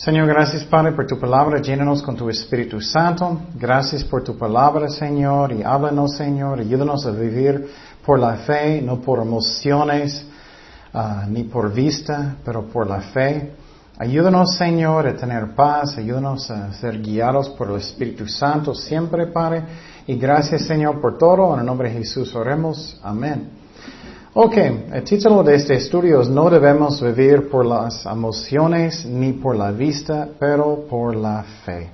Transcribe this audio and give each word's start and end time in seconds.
Señor, 0.00 0.28
gracias 0.28 0.64
Padre 0.64 0.92
por 0.92 1.06
tu 1.06 1.20
palabra, 1.20 1.60
llénanos 1.60 2.02
con 2.02 2.16
tu 2.16 2.30
Espíritu 2.30 2.80
Santo. 2.80 3.38
Gracias 3.54 4.02
por 4.02 4.24
tu 4.24 4.34
palabra, 4.34 4.88
Señor, 4.88 5.52
y 5.52 5.62
háblanos, 5.62 6.16
Señor, 6.16 6.58
ayúdanos 6.58 7.04
a 7.04 7.10
vivir 7.10 7.68
por 8.06 8.18
la 8.18 8.36
fe, 8.36 8.80
no 8.80 9.02
por 9.02 9.20
emociones, 9.20 10.24
ah, 10.94 11.26
ni 11.28 11.44
por 11.44 11.70
vista, 11.70 12.36
pero 12.42 12.62
por 12.62 12.86
la 12.88 13.02
fe. 13.02 13.52
Ayúdanos, 13.98 14.56
Señor, 14.56 15.06
a 15.06 15.14
tener 15.14 15.54
paz, 15.54 15.98
ayúdanos 15.98 16.50
a 16.50 16.72
ser 16.72 17.02
guiados 17.02 17.50
por 17.50 17.68
el 17.68 17.76
Espíritu 17.76 18.26
Santo 18.26 18.74
siempre, 18.74 19.26
Padre. 19.26 19.64
Y 20.06 20.16
gracias, 20.16 20.62
Señor, 20.62 20.98
por 21.02 21.18
todo. 21.18 21.52
En 21.52 21.60
el 21.60 21.66
nombre 21.66 21.90
de 21.90 21.98
Jesús 21.98 22.34
oremos. 22.34 22.98
Amén. 23.02 23.59
Ok, 24.32 24.56
el 24.92 25.02
título 25.02 25.42
de 25.42 25.56
este 25.56 25.74
estudio 25.74 26.20
es 26.20 26.28
No 26.28 26.48
debemos 26.48 27.02
vivir 27.02 27.50
por 27.50 27.66
las 27.66 28.06
emociones 28.06 29.04
ni 29.04 29.32
por 29.32 29.56
la 29.56 29.72
vista, 29.72 30.28
pero 30.38 30.84
por 30.88 31.16
la 31.16 31.44
fe. 31.64 31.90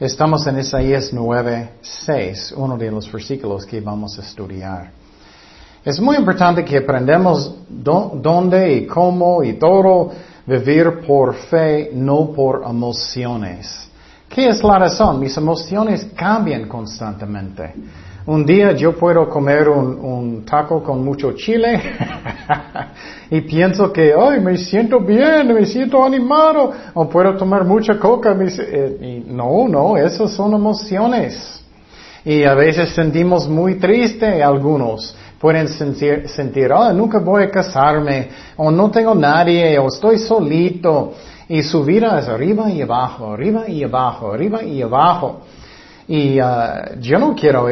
Estamos 0.00 0.46
en 0.46 0.60
Isaías 0.60 1.10
9, 1.12 1.72
6, 1.82 2.54
uno 2.56 2.78
de 2.78 2.90
los 2.90 3.12
versículos 3.12 3.66
que 3.66 3.82
vamos 3.82 4.18
a 4.18 4.22
estudiar. 4.22 4.92
Es 5.84 6.00
muy 6.00 6.16
importante 6.16 6.64
que 6.64 6.78
aprendamos 6.78 7.54
dónde 7.68 8.76
y 8.76 8.86
cómo 8.86 9.44
y 9.44 9.52
todo 9.58 10.10
vivir 10.46 11.02
por 11.06 11.34
fe, 11.34 11.90
no 11.92 12.32
por 12.32 12.62
emociones. 12.66 13.90
¿Qué 14.26 14.48
es 14.48 14.64
la 14.64 14.78
razón? 14.78 15.20
Mis 15.20 15.36
emociones 15.36 16.06
cambian 16.16 16.66
constantemente. 16.66 17.74
Un 18.26 18.46
día 18.46 18.72
yo 18.72 18.92
puedo 18.96 19.28
comer 19.28 19.68
un, 19.68 20.44
taco 20.46 20.82
con 20.82 21.04
mucho 21.04 21.32
chile 21.32 21.78
y 23.30 23.42
pienso 23.42 23.92
que, 23.92 24.14
ay, 24.18 24.40
me 24.40 24.56
siento 24.56 25.00
bien, 25.00 25.52
me 25.52 25.66
siento 25.66 26.02
animado, 26.02 26.72
o 26.94 27.06
puedo 27.08 27.36
tomar 27.36 27.64
mucha 27.64 27.98
coca. 27.98 28.34
Eh, 28.40 29.24
no, 29.26 29.68
no, 29.68 29.98
esas 29.98 30.32
son 30.32 30.54
emociones. 30.54 31.62
Y 32.24 32.44
a 32.44 32.54
veces 32.54 32.94
sentimos 32.94 33.46
muy 33.46 33.74
triste 33.74 34.42
algunos 34.42 35.14
pueden 35.38 35.68
sentir, 35.68 36.26
sentir, 36.26 36.72
oh, 36.72 36.90
nunca 36.94 37.18
voy 37.18 37.42
a 37.42 37.50
casarme, 37.50 38.30
o 38.56 38.70
no 38.70 38.90
tengo 38.90 39.14
nadie, 39.14 39.78
o 39.78 39.88
estoy 39.88 40.16
solito. 40.16 41.12
Y 41.50 41.62
su 41.62 41.84
vida 41.84 42.18
es 42.18 42.28
arriba 42.28 42.70
y 42.70 42.80
abajo, 42.80 43.34
arriba 43.34 43.68
y 43.68 43.84
abajo, 43.84 44.32
arriba 44.32 44.62
y 44.62 44.80
abajo. 44.80 45.40
Y 46.08 46.40
uh, 46.40 46.98
yo 46.98 47.18
no 47.18 47.34
quiero 47.34 47.68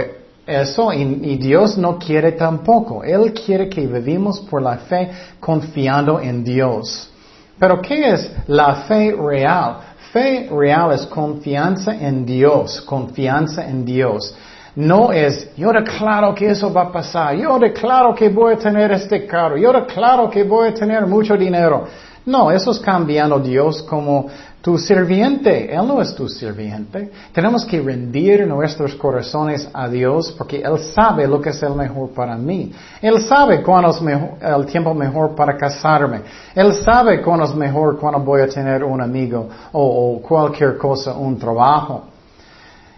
eso 0.61 0.93
y, 0.93 1.37
Dios 1.37 1.77
no 1.79 1.99
quiere 1.99 2.33
tampoco. 2.33 3.03
Él 3.03 3.33
quiere 3.33 3.69
que 3.69 3.87
vivimos 3.87 4.41
por 4.41 4.63
la 4.63 4.77
fe 4.77 5.11
confiando 5.41 6.21
en 6.21 6.45
Dios. 6.45 7.11
Pero 7.59 7.81
¿qué 7.81 8.11
es 8.11 8.31
la 8.47 8.75
fe 8.87 9.15
real? 9.17 9.77
Fe 10.13 10.49
real 10.51 10.93
es 10.93 11.07
confianza 11.07 11.95
en 11.95 12.27
Dios, 12.27 12.81
confianza 12.83 13.67
en 13.67 13.85
Dios. 13.85 14.35
No 14.75 15.13
es, 15.13 15.55
yo 15.57 15.71
declaro 15.71 16.35
que 16.35 16.51
eso 16.51 16.73
va 16.73 16.83
a 16.83 16.93
pasar, 16.93 17.37
yo 17.37 17.59
declaro 17.59 18.15
que 18.15 18.31
voy 18.31 18.55
a 18.55 18.57
tener 18.57 18.91
este 18.93 19.27
carro, 19.27 19.57
yo 19.57 19.71
declaro 19.71 20.31
que 20.31 20.45
voy 20.45 20.69
a 20.69 20.75
tener 20.75 21.07
mucho 21.07 21.37
dinero. 21.37 21.87
No, 22.25 22.51
eso 22.51 22.71
es 22.71 22.79
cambiando 22.79 23.41
Dios 23.41 23.83
como 23.83 24.27
tu 24.61 24.79
sirviente. 24.79 25.75
Él 25.75 25.87
no 25.87 26.01
es 26.01 26.15
tu 26.15 26.29
sirviente. 26.29 27.11
Tenemos 27.33 27.65
que 27.65 27.81
rendir 27.81 28.47
nuestros 28.47 28.95
corazones 28.95 29.69
a 29.73 29.89
Dios 29.89 30.33
porque 30.39 30.61
Él 30.61 30.79
sabe 30.79 31.27
lo 31.27 31.41
que 31.41 31.51
es 31.51 31.63
el 31.63 31.75
mejor 31.75 32.11
para 32.11 32.37
mí. 32.37 32.73
Él 33.01 33.21
sabe 33.23 33.63
cuándo 33.63 33.91
es 33.91 34.01
el 34.41 34.67
tiempo 34.67 34.95
mejor 34.95 35.35
para 35.35 35.57
casarme. 35.57 36.23
Él 36.55 36.73
sabe 36.75 37.21
cuándo 37.21 37.45
es 37.45 37.55
mejor 37.55 37.99
cuando 37.99 38.21
voy 38.21 38.43
a 38.43 38.49
tener 38.49 38.85
un 38.85 39.01
amigo 39.01 39.49
o 39.73 40.21
cualquier 40.23 40.79
cosa, 40.79 41.15
un 41.15 41.37
trabajo. 41.37 42.12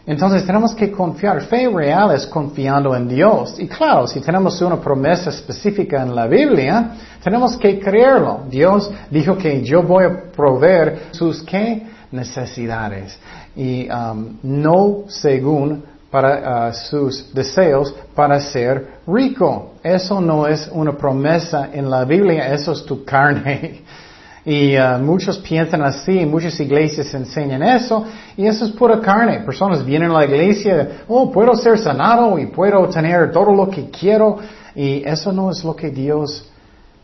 Entonces 0.07 0.45
tenemos 0.45 0.75
que 0.75 0.93
confiar. 0.93 1.41
Fe 1.43 1.69
real 1.69 2.13
es 2.15 2.27
confiando 2.27 2.95
en 2.95 3.09
Dios. 3.09 3.57
Y 3.59 3.67
claro, 3.67 4.07
si 4.07 4.21
tenemos 4.21 4.61
una 4.61 4.77
promesa 4.77 5.31
específica 5.31 6.03
en 6.03 6.15
la 6.15 6.27
Biblia, 6.27 6.91
tenemos 7.23 7.57
que 7.57 7.81
creerlo. 7.81 8.43
Dios 8.51 8.91
dijo 9.11 9.37
que 9.39 9.63
yo 9.63 9.83
voy 9.83 10.05
a 10.05 10.31
proveer 10.31 11.07
sus 11.13 11.43
¿qué? 11.43 11.87
necesidades. 12.11 13.19
Y 13.57 13.89
um, 13.91 14.39
no 14.43 15.05
según 15.09 15.83
para 16.11 16.69
uh, 16.69 16.73
sus 16.73 17.35
deseos 17.35 17.93
para 18.15 18.39
ser 18.39 19.01
rico. 19.07 19.73
Eso 19.83 20.21
no 20.21 20.47
es 20.47 20.69
una 20.73 20.93
promesa 20.93 21.71
en 21.73 21.91
la 21.91 22.05
Biblia, 22.05 22.53
eso 22.53 22.73
es 22.73 22.85
tu 22.85 23.05
carne. 23.05 23.83
Y 24.47 24.77
uh, 24.77 24.99
muchos 24.99 25.39
piensan 25.39 25.83
así, 25.83 26.27
muchas 26.27 26.59
iglesias 26.61 27.15
enseñan 27.15 27.63
eso, 27.63 28.05
y 28.37 28.47
eso 28.47 28.67
es 28.67 28.73
pura 28.73 29.01
carne. 29.01 29.41
Personas 29.41 29.85
vienen 29.85 30.11
a 30.11 30.19
la 30.19 30.25
iglesia, 30.27 31.05
oh, 31.09 31.31
puedo 31.31 31.55
ser 31.55 31.79
sanado 31.79 32.39
y 32.39 32.47
puedo 32.47 32.87
tener 32.89 33.33
todo 33.33 33.53
lo 33.55 33.71
que 33.71 33.89
quiero, 33.89 34.39
y 34.75 35.03
eso 35.09 35.33
no 35.33 35.51
es 35.51 35.65
lo 35.65 35.75
que 35.75 35.89
Dios 35.89 36.47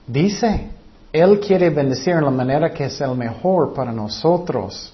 dice. 0.07 0.69
Él 1.13 1.41
quiere 1.41 1.71
bendecir 1.71 2.13
en 2.13 2.25
la 2.25 2.31
manera 2.31 2.71
que 2.73 2.85
es 2.85 3.01
el 3.01 3.17
mejor 3.17 3.73
para 3.73 3.91
nosotros. 3.91 4.93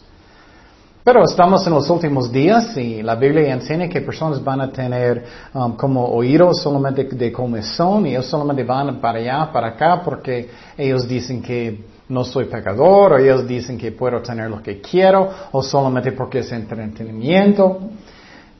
Pero 1.02 1.22
estamos 1.22 1.64
en 1.66 1.72
los 1.72 1.88
últimos 1.88 2.32
días 2.32 2.76
y 2.76 3.00
la 3.00 3.14
Biblia 3.14 3.52
enseña 3.52 3.88
que 3.88 4.00
personas 4.00 4.42
van 4.42 4.60
a 4.60 4.72
tener 4.72 5.24
um, 5.54 5.76
como 5.76 6.04
oídos 6.04 6.60
solamente 6.60 7.04
de 7.04 7.30
comezón 7.30 8.06
y 8.06 8.10
ellos 8.10 8.26
solamente 8.26 8.64
van 8.64 9.00
para 9.00 9.18
allá, 9.18 9.52
para 9.52 9.68
acá, 9.68 10.02
porque 10.04 10.48
ellos 10.76 11.06
dicen 11.06 11.40
que 11.40 11.95
no 12.08 12.24
soy 12.24 12.46
pecador, 12.46 13.12
o 13.12 13.18
ellos 13.18 13.46
dicen 13.46 13.76
que 13.76 13.92
puedo 13.92 14.20
tener 14.22 14.48
lo 14.50 14.62
que 14.62 14.80
quiero, 14.80 15.30
o 15.52 15.62
solamente 15.62 16.12
porque 16.12 16.40
es 16.40 16.52
entretenimiento. 16.52 17.80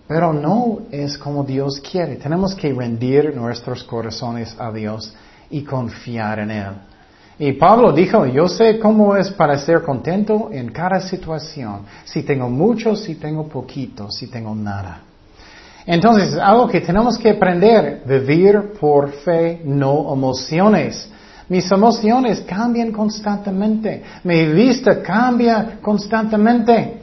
Pero 0.08 0.32
no 0.32 0.82
es 0.90 1.18
como 1.18 1.42
Dios 1.42 1.80
quiere. 1.80 2.16
Tenemos 2.16 2.54
que 2.54 2.72
rendir 2.72 3.34
nuestros 3.34 3.82
corazones 3.84 4.54
a 4.58 4.70
Dios 4.70 5.14
y 5.50 5.62
confiar 5.62 6.38
en 6.40 6.50
Él. 6.50 6.72
Y 7.38 7.52
Pablo 7.52 7.92
dijo, 7.92 8.24
yo 8.24 8.48
sé 8.48 8.78
cómo 8.78 9.14
es 9.14 9.30
para 9.30 9.58
ser 9.58 9.82
contento 9.82 10.48
en 10.52 10.70
cada 10.70 11.00
situación. 11.00 11.82
Si 12.04 12.22
tengo 12.22 12.48
mucho, 12.48 12.96
si 12.96 13.16
tengo 13.16 13.46
poquito, 13.46 14.10
si 14.10 14.28
tengo 14.28 14.54
nada. 14.54 15.02
Entonces, 15.84 16.34
algo 16.38 16.66
que 16.66 16.80
tenemos 16.80 17.18
que 17.18 17.30
aprender, 17.30 18.02
vivir 18.06 18.72
por 18.80 19.10
fe, 19.10 19.60
no 19.64 20.12
emociones. 20.12 21.08
Mis 21.48 21.70
emociones 21.70 22.40
cambian 22.40 22.90
constantemente. 22.90 24.02
Mi 24.24 24.46
vista 24.46 25.00
cambia 25.02 25.78
constantemente. 25.80 27.02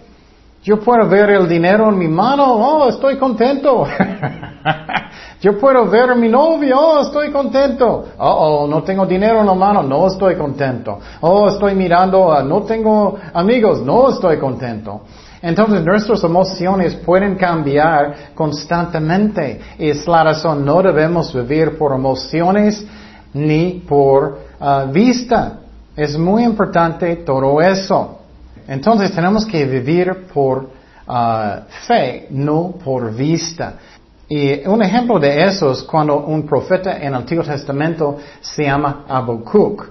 Yo 0.64 0.80
puedo 0.80 1.08
ver 1.08 1.30
el 1.32 1.48
dinero 1.48 1.90
en 1.90 1.98
mi 1.98 2.08
mano, 2.08 2.46
oh, 2.46 2.90
estoy 2.90 3.18
contento. 3.18 3.86
Yo 5.42 5.58
puedo 5.58 5.86
ver 5.88 6.10
a 6.12 6.16
mi 6.16 6.30
novio, 6.30 6.80
oh, 6.80 7.02
estoy 7.02 7.32
contento. 7.32 8.06
Oh, 8.18 8.66
no 8.70 8.82
tengo 8.82 9.06
dinero 9.06 9.42
en 9.42 9.46
la 9.46 9.54
mano, 9.54 9.84
no 9.84 10.08
estoy 10.08 10.36
contento. 10.36 11.00
Oh, 11.20 11.50
estoy 11.50 11.76
mirando, 11.76 12.42
no 12.44 12.62
tengo 12.64 13.18
amigos, 13.34 13.82
no 13.82 14.10
estoy 14.10 14.38
contento. 14.38 15.02
Entonces 15.42 15.84
nuestras 15.84 16.24
emociones 16.24 16.96
pueden 16.96 17.36
cambiar 17.36 18.34
constantemente. 18.34 19.60
Es 19.78 20.08
la 20.08 20.24
razón, 20.24 20.64
no 20.64 20.82
debemos 20.82 21.34
vivir 21.34 21.78
por 21.78 21.94
emociones 21.94 22.86
ni 23.34 23.84
por 23.88 24.40
uh, 24.60 24.92
vista. 24.92 25.60
Es 25.96 26.18
muy 26.18 26.44
importante 26.44 27.18
todo 27.18 27.62
eso. 27.62 28.20
Entonces 28.68 29.14
tenemos 29.14 29.46
que 29.46 29.66
vivir 29.66 30.28
por 30.34 30.70
uh, 31.08 31.62
fe, 31.88 32.28
no 32.32 32.76
por 32.84 33.14
vista. 33.14 33.74
Y 34.28 34.66
un 34.68 34.82
ejemplo 34.82 35.20
de 35.20 35.44
eso 35.44 35.72
es 35.72 35.84
cuando 35.84 36.26
un 36.26 36.46
profeta 36.46 36.98
en 36.98 37.08
el 37.08 37.16
Antiguo 37.16 37.44
Testamento 37.44 38.18
se 38.42 38.64
llama 38.64 39.06
Habacuc. 39.08 39.86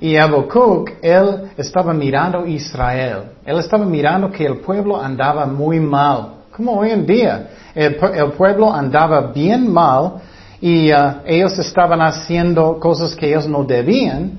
Y 0.00 0.16
Habacuc, 0.16 0.92
él 1.02 1.50
estaba 1.56 1.92
mirando 1.92 2.46
Israel. 2.46 3.32
Él 3.44 3.58
estaba 3.58 3.84
mirando 3.84 4.30
que 4.30 4.46
el 4.46 4.58
pueblo 4.58 5.00
andaba 5.00 5.46
muy 5.46 5.80
mal. 5.80 6.34
Como 6.54 6.78
hoy 6.78 6.90
en 6.90 7.06
día. 7.06 7.48
El 7.74 7.96
pueblo 8.36 8.72
andaba 8.72 9.32
bien 9.32 9.72
mal 9.72 10.14
y 10.60 10.92
uh, 10.92 11.22
ellos 11.24 11.58
estaban 11.58 12.00
haciendo 12.00 12.78
cosas 12.80 13.14
que 13.14 13.28
ellos 13.28 13.46
no 13.48 13.64
debían. 13.64 14.32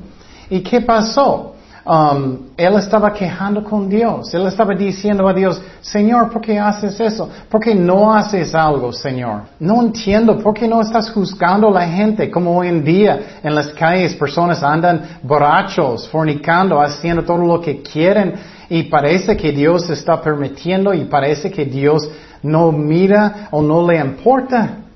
¿Y 0.50 0.62
qué 0.62 0.81
pasó? 0.81 1.56
Um, 1.86 2.50
él 2.56 2.75
estaba 2.75 3.12
quejando 3.12 3.63
con 3.63 3.89
Dios. 3.89 4.31
Él 4.33 4.45
estaba 4.45 4.75
diciendo 4.75 5.27
a 5.27 5.33
Dios, 5.33 5.60
Señor, 5.81 6.30
¿por 6.30 6.42
qué 6.42 6.60
haces 6.60 7.00
eso? 7.00 7.30
¿Por 7.50 7.62
qué 7.62 7.74
no 7.74 8.13
haces 8.13 8.54
algo, 8.54 8.92
Señor? 8.92 9.44
No 9.60 9.81
entiendo, 9.81 10.38
¿por 10.38 10.54
qué 10.54 10.68
no 10.68 10.81
estás 10.81 11.10
juzgando 11.10 11.69
a 11.69 11.71
la 11.71 11.88
gente 11.88 12.30
como 12.30 12.57
hoy 12.57 12.68
en 12.68 12.83
día 12.83 13.39
en 13.42 13.56
las 13.56 13.69
calles 13.69 14.13
personas 14.13 14.62
andan 14.62 15.01
borrachos, 15.24 16.07
fornicando, 16.10 16.80
haciendo 16.80 17.24
todo 17.24 17.38
lo 17.38 17.60
que 17.60 17.81
quieren 17.81 18.33
y 18.69 18.83
parece 18.83 19.36
que 19.36 19.51
Dios 19.51 19.89
está 19.89 20.22
permitiendo 20.22 20.94
y 20.94 21.06
parece 21.06 21.50
que 21.50 21.65
Dios 21.65 22.07
no 22.44 22.72
mira 22.72 23.48
o 23.50 23.63
no 23.63 23.88
le 23.89 23.98
importa? 24.00 24.88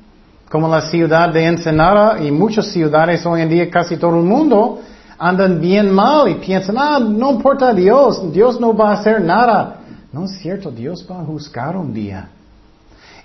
Como 0.54 0.68
la 0.68 0.82
ciudad 0.82 1.34
de 1.34 1.44
Ensenada 1.48 2.24
y 2.24 2.30
muchas 2.30 2.68
ciudades 2.68 3.26
hoy 3.26 3.42
en 3.42 3.50
día, 3.50 3.72
casi 3.72 3.98
todo 3.98 4.20
el 4.20 4.24
mundo, 4.24 4.82
andan 5.18 5.60
bien 5.60 5.92
mal 5.92 6.30
y 6.30 6.36
piensan, 6.36 6.76
ah, 6.78 7.00
no 7.00 7.32
importa 7.32 7.74
Dios, 7.74 8.32
Dios 8.32 8.62
no 8.62 8.72
va 8.78 8.92
a 8.92 8.94
hacer 9.00 9.20
nada. 9.20 9.78
No 10.12 10.26
es 10.26 10.38
cierto, 10.38 10.70
Dios 10.70 11.08
va 11.10 11.22
a 11.22 11.26
juzgar 11.26 11.76
un 11.76 11.92
día. 11.92 12.30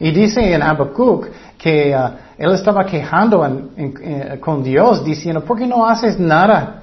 Y 0.01 0.11
dice 0.11 0.55
en 0.55 0.63
Habacuc 0.63 1.27
que 1.59 1.95
uh, 1.95 2.13
él 2.39 2.53
estaba 2.53 2.87
quejando 2.87 3.47
eh, 3.77 4.39
con 4.41 4.63
Dios 4.63 5.05
diciendo, 5.05 5.45
¿por 5.45 5.59
qué 5.59 5.67
no 5.67 5.87
haces 5.87 6.19
nada? 6.19 6.83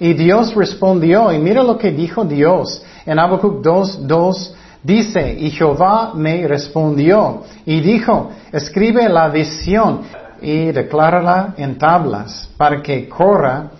Y 0.00 0.14
Dios 0.14 0.54
respondió, 0.54 1.30
y 1.30 1.38
mira 1.38 1.62
lo 1.62 1.76
que 1.76 1.90
dijo 1.90 2.24
Dios 2.24 2.82
en 3.04 3.18
Habacuc 3.18 3.60
2, 3.60 4.06
2, 4.06 4.54
dice, 4.82 5.36
y 5.38 5.50
Jehová 5.50 6.12
me 6.14 6.46
respondió 6.46 7.42
y 7.64 7.80
dijo, 7.80 8.30
escribe 8.52 9.08
la 9.08 9.28
visión 9.28 10.02
y 10.40 10.72
declárala 10.72 11.54
en 11.56 11.78
tablas 11.78 12.50
para 12.56 12.82
que 12.82 13.08
corra 13.08 13.70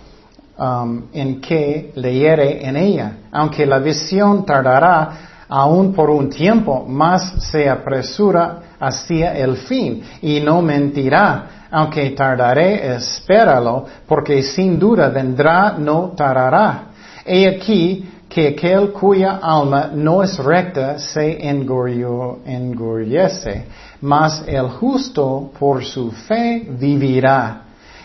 um, 0.57 1.03
en 1.13 1.41
que 1.41 1.91
leyere 1.95 2.65
en 2.65 2.77
ella, 2.77 3.17
aunque 3.31 3.65
la 3.65 3.79
visión 3.79 4.45
tardará 4.45 5.33
aún 5.49 5.93
por 5.93 6.09
un 6.09 6.29
tiempo, 6.29 6.85
más 6.87 7.51
se 7.51 7.69
apresura 7.69 8.75
hacia 8.79 9.37
el 9.37 9.57
fin 9.57 10.01
y 10.21 10.39
no 10.39 10.61
mentirá. 10.61 11.49
Aunque 11.69 12.11
tardaré, 12.11 12.95
espéralo, 12.95 13.85
porque 14.07 14.43
sin 14.43 14.77
duda 14.77 15.09
vendrá, 15.09 15.75
no 15.77 16.13
tardará. 16.15 16.85
He 17.25 17.47
aquí 17.47 18.12
que 18.33 18.47
aquel 18.47 18.91
cuya 18.91 19.39
alma 19.41 19.91
no 19.93 20.23
es 20.23 20.39
recta 20.39 20.97
se 20.97 21.47
engorjece, 21.47 23.65
mas 24.01 24.43
el 24.47 24.69
justo 24.69 25.51
por 25.59 25.85
su 25.85 26.09
fe 26.09 26.65
vivirá. 26.67 27.61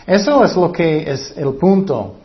Eso 0.07 0.45
es 0.45 0.55
lo 0.55 0.71
que 0.71 1.11
es 1.11 1.33
el 1.35 1.55
punto. 1.55 2.17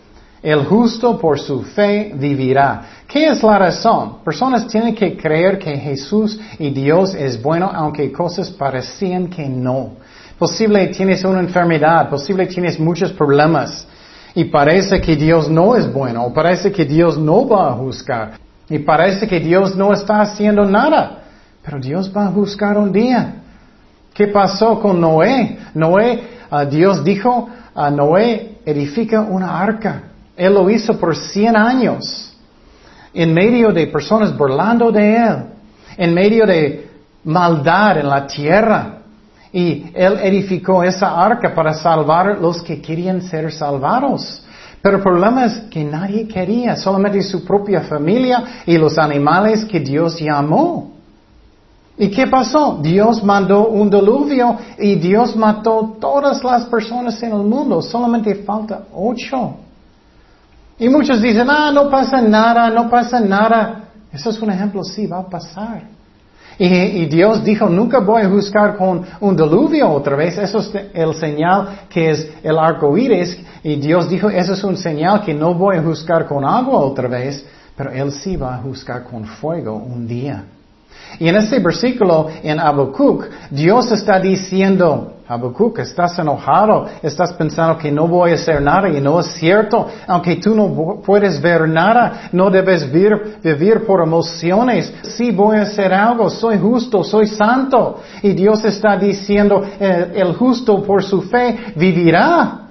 El 0.41 0.65
justo 0.65 1.17
por 1.17 1.39
su 1.39 1.61
fe 1.61 2.11
vivirá. 2.13 2.81
¿Qué 3.07 3.27
es 3.27 3.41
la 3.41 3.57
razón? 3.57 4.17
Personas 4.25 4.67
tienen 4.67 4.93
que 4.93 5.15
creer 5.15 5.57
que 5.57 5.77
Jesús 5.77 6.37
y 6.59 6.71
Dios 6.71 7.15
es 7.15 7.41
bueno 7.41 7.71
aunque 7.73 8.11
cosas 8.11 8.51
parecían 8.51 9.29
que 9.29 9.47
no. 9.47 9.91
Posible 10.37 10.87
tienes 10.87 11.23
una 11.23 11.39
enfermedad, 11.39 12.09
posible 12.09 12.47
tienes 12.47 12.77
muchos 12.77 13.13
problemas 13.13 13.87
y 14.35 14.45
parece 14.45 14.99
que 14.99 15.15
Dios 15.15 15.49
no 15.49 15.75
es 15.75 15.91
bueno 15.91 16.25
o 16.25 16.33
parece 16.33 16.71
que 16.71 16.85
Dios 16.85 17.17
no 17.17 17.47
va 17.47 17.69
a 17.69 17.73
juzgar 17.73 18.43
y 18.69 18.79
parece 18.79 19.27
que 19.27 19.39
Dios 19.39 19.75
no 19.75 19.93
está 19.93 20.21
haciendo 20.21 20.65
nada. 20.65 21.19
Pero 21.63 21.79
Dios 21.79 22.11
va 22.15 22.25
a 22.25 22.31
juzgar 22.31 22.77
un 22.77 22.91
día. 22.91 23.35
¿Qué 24.13 24.27
pasó 24.27 24.79
con 24.79 24.99
Noé? 24.99 25.57
Noé, 25.73 26.23
uh, 26.51 26.65
Dios 26.65 27.03
dijo 27.03 27.49
a 27.73 27.89
Noé, 27.89 28.57
edifica 28.65 29.21
una 29.21 29.59
arca. 29.59 30.03
Él 30.35 30.53
lo 30.53 30.69
hizo 30.69 30.99
por 30.99 31.15
100 31.15 31.55
años, 31.55 32.35
en 33.13 33.33
medio 33.33 33.71
de 33.71 33.87
personas 33.87 34.35
burlando 34.35 34.91
de 34.91 35.15
Él, 35.15 35.35
en 35.97 36.13
medio 36.13 36.45
de 36.45 36.89
maldad 37.23 37.99
en 37.99 38.09
la 38.09 38.25
tierra. 38.25 39.02
Y 39.53 39.85
Él 39.93 40.17
edificó 40.23 40.83
esa 40.83 41.23
arca 41.23 41.53
para 41.53 41.73
salvar 41.75 42.39
los 42.41 42.61
que 42.63 42.81
querían 42.81 43.21
ser 43.21 43.51
salvados. 43.53 44.43
Pero 44.81 44.97
el 44.97 45.03
problema 45.03 45.45
es 45.45 45.59
que 45.69 45.83
nadie 45.83 46.27
quería, 46.27 46.75
solamente 46.75 47.21
su 47.21 47.45
propia 47.45 47.81
familia 47.81 48.63
y 48.65 48.77
los 48.77 48.97
animales 48.97 49.63
que 49.63 49.79
Dios 49.79 50.19
llamó. 50.19 50.91
¿Y 51.97 52.09
qué 52.09 52.25
pasó? 52.27 52.79
Dios 52.81 53.23
mandó 53.23 53.67
un 53.67 53.89
diluvio 53.89 54.57
y 54.79 54.95
Dios 54.95 55.35
mató 55.35 55.95
todas 56.01 56.43
las 56.43 56.65
personas 56.65 57.21
en 57.21 57.31
el 57.31 57.43
mundo. 57.43 57.81
Solamente 57.81 58.33
falta 58.43 58.85
ocho. 58.91 59.55
Y 60.79 60.89
muchos 60.89 61.21
dicen, 61.21 61.47
ah, 61.49 61.71
no 61.71 61.89
pasa 61.89 62.19
nada, 62.19 62.69
no 62.71 62.89
pasa 62.89 63.19
nada. 63.19 63.83
Eso 64.11 64.31
es 64.31 64.41
un 64.41 64.49
ejemplo, 64.49 64.83
sí, 64.83 65.05
va 65.05 65.19
a 65.19 65.29
pasar. 65.29 65.83
Y, 66.57 67.05
Dios 67.07 67.43
dijo, 67.43 67.67
nunca 67.67 67.99
voy 67.99 68.21
a 68.21 68.29
juzgar 68.29 68.77
con 68.77 69.03
un 69.19 69.35
diluvio 69.35 69.89
otra 69.89 70.15
vez. 70.15 70.37
Eso 70.37 70.59
es 70.59 70.71
el 70.93 71.15
señal 71.15 71.87
que 71.89 72.11
es 72.11 72.29
el 72.43 72.57
arco 72.57 72.95
iris. 72.97 73.37
Y 73.63 73.75
Dios 73.77 74.09
dijo, 74.09 74.29
eso 74.29 74.53
es 74.53 74.63
un 74.63 74.77
señal 74.77 75.21
que 75.21 75.33
no 75.33 75.53
voy 75.53 75.77
a 75.77 75.81
juzgar 75.83 76.27
con 76.27 76.45
agua 76.45 76.79
otra 76.79 77.07
vez. 77.07 77.45
Pero 77.75 77.91
Él 77.91 78.11
sí 78.11 78.35
va 78.35 78.55
a 78.55 78.57
juzgar 78.59 79.03
con 79.03 79.25
fuego 79.25 79.75
un 79.75 80.07
día. 80.07 80.43
Y 81.19 81.27
en 81.27 81.35
este 81.35 81.59
versículo, 81.59 82.27
en 82.41 82.59
Habacuc, 82.59 83.25
Dios 83.49 83.91
está 83.91 84.19
diciendo, 84.19 85.13
Habacuc, 85.27 85.79
estás 85.79 86.19
enojado, 86.19 86.87
estás 87.01 87.33
pensando 87.33 87.77
que 87.77 87.91
no 87.91 88.07
voy 88.07 88.31
a 88.31 88.33
hacer 88.35 88.61
nada 88.61 88.89
y 88.89 88.99
no 88.99 89.19
es 89.19 89.27
cierto. 89.27 89.87
Aunque 90.07 90.35
tú 90.35 90.53
no 90.53 91.01
puedes 91.01 91.41
ver 91.41 91.67
nada, 91.69 92.29
no 92.31 92.49
debes 92.49 92.91
vivir, 92.91 93.37
vivir 93.41 93.85
por 93.85 94.01
emociones. 94.01 94.93
Sí 95.03 95.31
voy 95.31 95.57
a 95.57 95.61
hacer 95.61 95.93
algo, 95.93 96.29
soy 96.29 96.57
justo, 96.57 97.03
soy 97.03 97.27
santo. 97.27 98.01
Y 98.21 98.33
Dios 98.33 98.65
está 98.65 98.97
diciendo, 98.97 99.63
eh, 99.79 100.11
el 100.15 100.35
justo 100.35 100.83
por 100.83 101.03
su 101.03 101.21
fe 101.21 101.73
vivirá. 101.75 102.62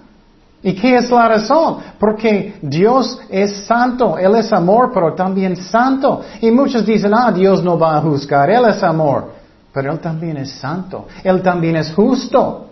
¿Y 0.62 0.75
qué 0.75 0.97
es 0.97 1.11
la 1.11 1.29
razón? 1.29 1.79
Porque 1.99 2.55
Dios 2.62 3.20
es 3.29 3.64
santo, 3.67 4.17
Él 4.17 4.37
es 4.37 4.53
amor, 4.53 4.91
pero 4.94 5.12
también 5.14 5.56
santo. 5.56 6.23
Y 6.41 6.50
muchos 6.50 6.87
dicen, 6.87 7.12
ah, 7.14 7.32
Dios 7.32 7.64
no 7.64 7.76
va 7.79 7.97
a 7.97 8.00
juzgar, 8.00 8.49
Él 8.49 8.67
es 8.67 8.82
amor. 8.82 9.32
Pero 9.73 9.93
Él 9.93 9.99
también 9.99 10.37
es 10.37 10.53
santo, 10.53 11.09
Él 11.25 11.43
también 11.43 11.76
es 11.76 11.93
justo. 11.93 12.69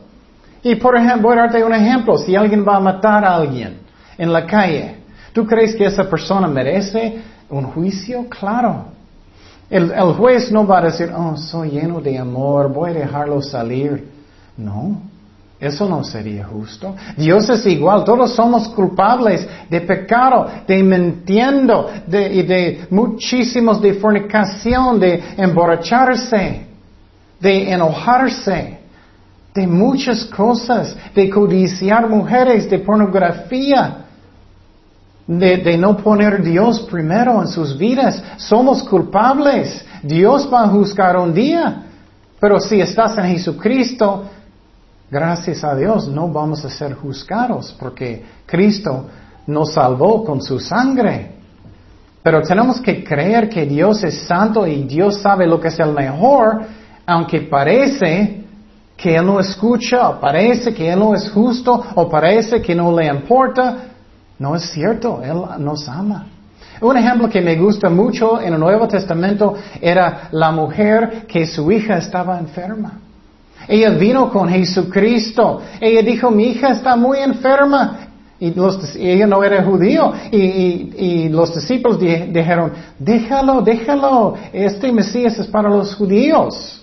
Y 0.62 0.76
por 0.76 0.96
ejemplo, 0.96 1.28
voy 1.28 1.38
a 1.38 1.42
darte 1.42 1.64
un 1.64 1.74
ejemplo, 1.74 2.16
si 2.18 2.36
alguien 2.36 2.64
va 2.66 2.76
a 2.76 2.80
matar 2.80 3.24
a 3.24 3.34
alguien 3.34 3.78
en 4.16 4.32
la 4.32 4.46
calle, 4.46 4.96
¿tú 5.32 5.46
crees 5.46 5.74
que 5.74 5.86
esa 5.86 6.08
persona 6.08 6.46
merece 6.46 7.22
un 7.48 7.64
juicio? 7.64 8.26
Claro. 8.28 8.84
El, 9.68 9.90
juez 10.14 10.50
no 10.50 10.66
va 10.66 10.78
a 10.78 10.82
decir, 10.82 11.12
oh, 11.16 11.36
soy 11.36 11.70
lleno 11.70 12.00
de 12.00 12.18
amor, 12.18 12.72
voy 12.72 12.90
a 12.90 12.94
dejarlo 12.94 13.40
salir. 13.40 14.08
No. 14.56 15.09
Eso 15.60 15.86
no 15.86 16.02
sería 16.02 16.46
justo. 16.46 16.96
Dios 17.18 17.50
es 17.50 17.66
igual, 17.66 18.02
todos 18.02 18.34
somos 18.34 18.68
culpables 18.68 19.46
de 19.68 19.82
pecado, 19.82 20.46
de 20.66 20.82
mintiendo, 20.82 21.90
de, 22.06 22.42
de 22.44 22.86
muchísimos 22.88 23.78
de 23.82 23.92
fornicación, 23.94 24.98
de 24.98 25.22
emborracharse, 25.36 26.66
de 27.38 27.72
enojarse, 27.72 28.78
de 29.54 29.66
muchas 29.66 30.24
cosas, 30.24 30.96
de 31.14 31.28
codiciar 31.28 32.08
mujeres, 32.08 32.70
de 32.70 32.78
pornografía, 32.78 34.06
de, 35.26 35.58
de 35.58 35.76
no 35.76 35.98
poner 35.98 36.42
Dios 36.42 36.80
primero 36.90 37.38
en 37.42 37.48
sus 37.48 37.76
vidas. 37.76 38.22
Somos 38.38 38.82
culpables. 38.84 39.84
Dios 40.02 40.48
va 40.50 40.62
a 40.64 40.68
juzgar 40.68 41.18
un 41.18 41.34
día. 41.34 41.82
Pero 42.40 42.58
si 42.58 42.80
estás 42.80 43.18
en 43.18 43.24
Jesucristo, 43.26 44.24
Gracias 45.10 45.64
a 45.64 45.74
Dios 45.74 46.06
no 46.08 46.28
vamos 46.28 46.64
a 46.64 46.70
ser 46.70 46.94
juzgados 46.94 47.74
porque 47.78 48.24
Cristo 48.46 49.06
nos 49.46 49.72
salvó 49.72 50.24
con 50.24 50.40
su 50.40 50.60
sangre. 50.60 51.32
Pero 52.22 52.42
tenemos 52.42 52.80
que 52.80 53.02
creer 53.02 53.48
que 53.48 53.66
Dios 53.66 54.04
es 54.04 54.22
santo 54.22 54.66
y 54.66 54.84
Dios 54.84 55.20
sabe 55.20 55.46
lo 55.46 55.58
que 55.58 55.68
es 55.68 55.80
el 55.80 55.92
mejor, 55.92 56.60
aunque 57.06 57.40
parece 57.40 58.44
que 58.96 59.16
Él 59.16 59.26
no 59.26 59.40
escucha, 59.40 60.10
o 60.10 60.20
parece 60.20 60.74
que 60.74 60.92
Él 60.92 60.98
no 60.98 61.14
es 61.14 61.30
justo, 61.30 61.82
o 61.94 62.08
parece 62.08 62.60
que 62.60 62.74
no 62.74 62.94
le 62.96 63.06
importa. 63.06 63.76
No 64.38 64.54
es 64.54 64.70
cierto, 64.70 65.22
Él 65.24 65.42
nos 65.58 65.88
ama. 65.88 66.26
Un 66.82 66.96
ejemplo 66.96 67.28
que 67.28 67.40
me 67.40 67.56
gusta 67.56 67.88
mucho 67.88 68.40
en 68.40 68.54
el 68.54 68.60
Nuevo 68.60 68.86
Testamento 68.86 69.54
era 69.80 70.28
la 70.30 70.52
mujer 70.52 71.26
que 71.26 71.46
su 71.46 71.72
hija 71.72 71.96
estaba 71.96 72.38
enferma. 72.38 72.92
Ella 73.70 73.90
vino 73.90 74.28
con 74.30 74.48
Jesucristo. 74.48 75.62
Ella 75.80 76.02
dijo, 76.02 76.28
mi 76.28 76.48
hija 76.48 76.72
está 76.72 76.96
muy 76.96 77.20
enferma. 77.20 78.08
Y, 78.40 78.52
ella 78.98 79.28
no 79.28 79.44
era 79.44 79.62
judío. 79.62 80.12
Y, 80.32 81.28
los 81.28 81.54
discípulos 81.54 82.00
dijeron, 82.00 82.72
déjalo, 82.98 83.62
déjalo. 83.62 84.34
Este 84.52 84.90
Mesías 84.90 85.38
es 85.38 85.46
para 85.46 85.68
los 85.68 85.94
judíos. 85.94 86.82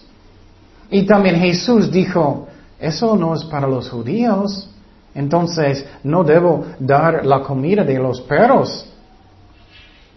Y 0.89 1.05
también 1.05 1.35
Jesús 1.35 1.91
dijo, 1.91 2.47
eso 2.79 3.17
no 3.17 3.35
es 3.35 3.43
para 3.43 3.67
los 3.67 3.89
judíos. 3.89 4.69
Entonces 5.13 5.85
no 6.05 6.23
debo 6.23 6.67
dar 6.79 7.25
la 7.25 7.41
comida 7.41 7.83
de 7.83 7.99
los 7.99 8.21
perros. 8.21 8.85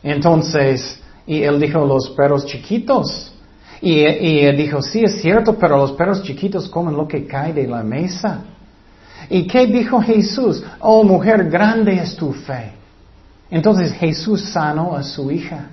Entonces, 0.04 1.02
y 1.26 1.42
él 1.42 1.58
dijo 1.58 1.84
los 1.84 2.10
perros 2.10 2.46
chiquitos. 2.46 3.32
Y, 3.82 4.52
dijo, 4.52 4.82
sí 4.82 5.02
es 5.04 5.22
cierto, 5.22 5.56
pero 5.58 5.78
los 5.78 5.92
perros 5.92 6.22
chiquitos 6.22 6.68
comen 6.68 6.96
lo 6.96 7.08
que 7.08 7.26
cae 7.26 7.52
de 7.52 7.66
la 7.66 7.82
mesa. 7.82 8.42
¿Y 9.30 9.46
qué 9.46 9.66
dijo 9.66 10.00
Jesús? 10.02 10.62
Oh 10.80 11.02
mujer, 11.02 11.48
grande 11.48 11.94
es 11.94 12.14
tu 12.16 12.32
fe. 12.32 12.72
Entonces 13.50 13.92
Jesús 13.92 14.42
sanó 14.42 14.94
a 14.96 15.02
su 15.02 15.30
hija. 15.30 15.70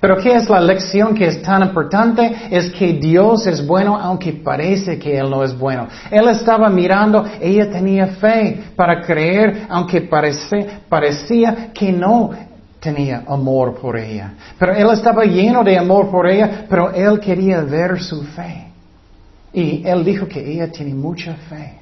Pero 0.00 0.16
¿qué 0.18 0.36
es 0.36 0.48
la 0.48 0.60
lección 0.60 1.14
que 1.14 1.26
es 1.26 1.42
tan 1.42 1.62
importante? 1.62 2.48
Es 2.50 2.70
que 2.70 2.92
Dios 2.92 3.46
es 3.46 3.66
bueno 3.66 3.98
aunque 3.98 4.32
parece 4.32 4.98
que 4.98 5.18
Él 5.18 5.28
no 5.28 5.42
es 5.42 5.58
bueno. 5.58 5.88
Él 6.10 6.28
estaba 6.28 6.68
mirando, 6.68 7.24
ella 7.40 7.68
tenía 7.68 8.06
fe 8.06 8.62
para 8.76 9.00
creer 9.02 9.66
aunque 9.68 10.02
parecía 10.02 11.72
que 11.72 11.90
no 11.92 12.30
tenía 12.80 13.24
amor 13.26 13.74
por 13.80 13.96
ella. 13.96 14.34
Pero 14.58 14.72
Él 14.72 14.88
estaba 14.92 15.24
lleno 15.24 15.64
de 15.64 15.78
amor 15.78 16.10
por 16.10 16.28
ella, 16.28 16.66
pero 16.68 16.92
Él 16.92 17.18
quería 17.20 17.60
ver 17.62 18.00
su 18.00 18.22
fe. 18.22 18.68
Y 19.52 19.82
Él 19.86 20.04
dijo 20.04 20.26
que 20.26 20.40
ella 20.40 20.70
tiene 20.70 20.94
mucha 20.94 21.34
fe. 21.48 21.78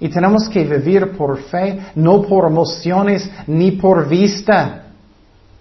Y 0.00 0.08
tenemos 0.08 0.48
que 0.48 0.64
vivir 0.64 1.12
por 1.16 1.38
fe, 1.44 1.78
no 1.94 2.22
por 2.22 2.50
emociones 2.50 3.30
ni 3.46 3.72
por 3.72 4.08
vista. 4.08 4.82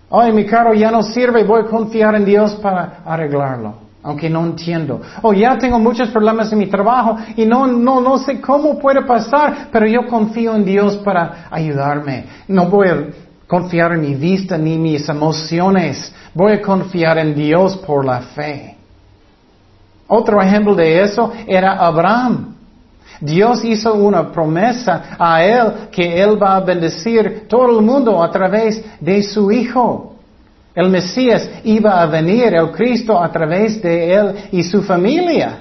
Ay, 0.09 0.31
mi 0.31 0.45
carro 0.45 0.73
ya 0.73 0.91
no 0.91 1.01
sirve, 1.03 1.43
voy 1.43 1.61
a 1.61 1.65
confiar 1.65 2.15
en 2.15 2.25
Dios 2.25 2.53
para 2.55 3.01
arreglarlo, 3.05 3.75
aunque 4.03 4.29
no 4.29 4.45
entiendo. 4.45 5.01
Oh, 5.21 5.33
ya 5.33 5.57
tengo 5.57 5.79
muchos 5.79 6.09
problemas 6.09 6.51
en 6.51 6.59
mi 6.59 6.67
trabajo 6.67 7.17
y 7.35 7.45
no, 7.45 7.65
no, 7.67 7.99
no 7.99 8.17
sé 8.17 8.39
cómo 8.39 8.77
puede 8.77 9.03
pasar, 9.03 9.69
pero 9.71 9.87
yo 9.87 10.07
confío 10.07 10.55
en 10.55 10.65
Dios 10.65 10.97
para 10.97 11.47
ayudarme. 11.49 12.25
No 12.47 12.69
voy 12.69 12.87
a 12.89 13.07
confiar 13.53 13.91
en 13.91 14.01
mi 14.01 14.15
vista 14.15 14.57
ni 14.57 14.79
mis 14.79 15.07
emociones, 15.07 16.11
voy 16.33 16.53
a 16.53 16.61
confiar 16.63 17.19
en 17.19 17.35
Dios 17.35 17.77
por 17.77 18.03
la 18.03 18.19
fe. 18.19 18.75
Otro 20.07 20.41
ejemplo 20.41 20.73
de 20.73 21.03
eso 21.03 21.31
era 21.45 21.73
Abraham. 21.73 22.55
Dios 23.21 23.63
hizo 23.63 23.93
una 23.93 24.31
promesa 24.31 25.15
a 25.19 25.43
él 25.43 25.73
que 25.91 26.19
él 26.19 26.41
va 26.41 26.55
a 26.55 26.61
bendecir 26.61 27.45
todo 27.47 27.77
el 27.77 27.85
mundo 27.85 28.23
a 28.23 28.31
través 28.31 28.83
de 28.99 29.21
su 29.21 29.51
Hijo. 29.51 30.15
El 30.73 30.89
Mesías 30.89 31.47
iba 31.63 32.01
a 32.01 32.07
venir, 32.07 32.55
el 32.55 32.71
Cristo, 32.71 33.21
a 33.21 33.31
través 33.31 33.79
de 33.83 34.15
él 34.15 34.35
y 34.51 34.63
su 34.63 34.81
familia. 34.81 35.59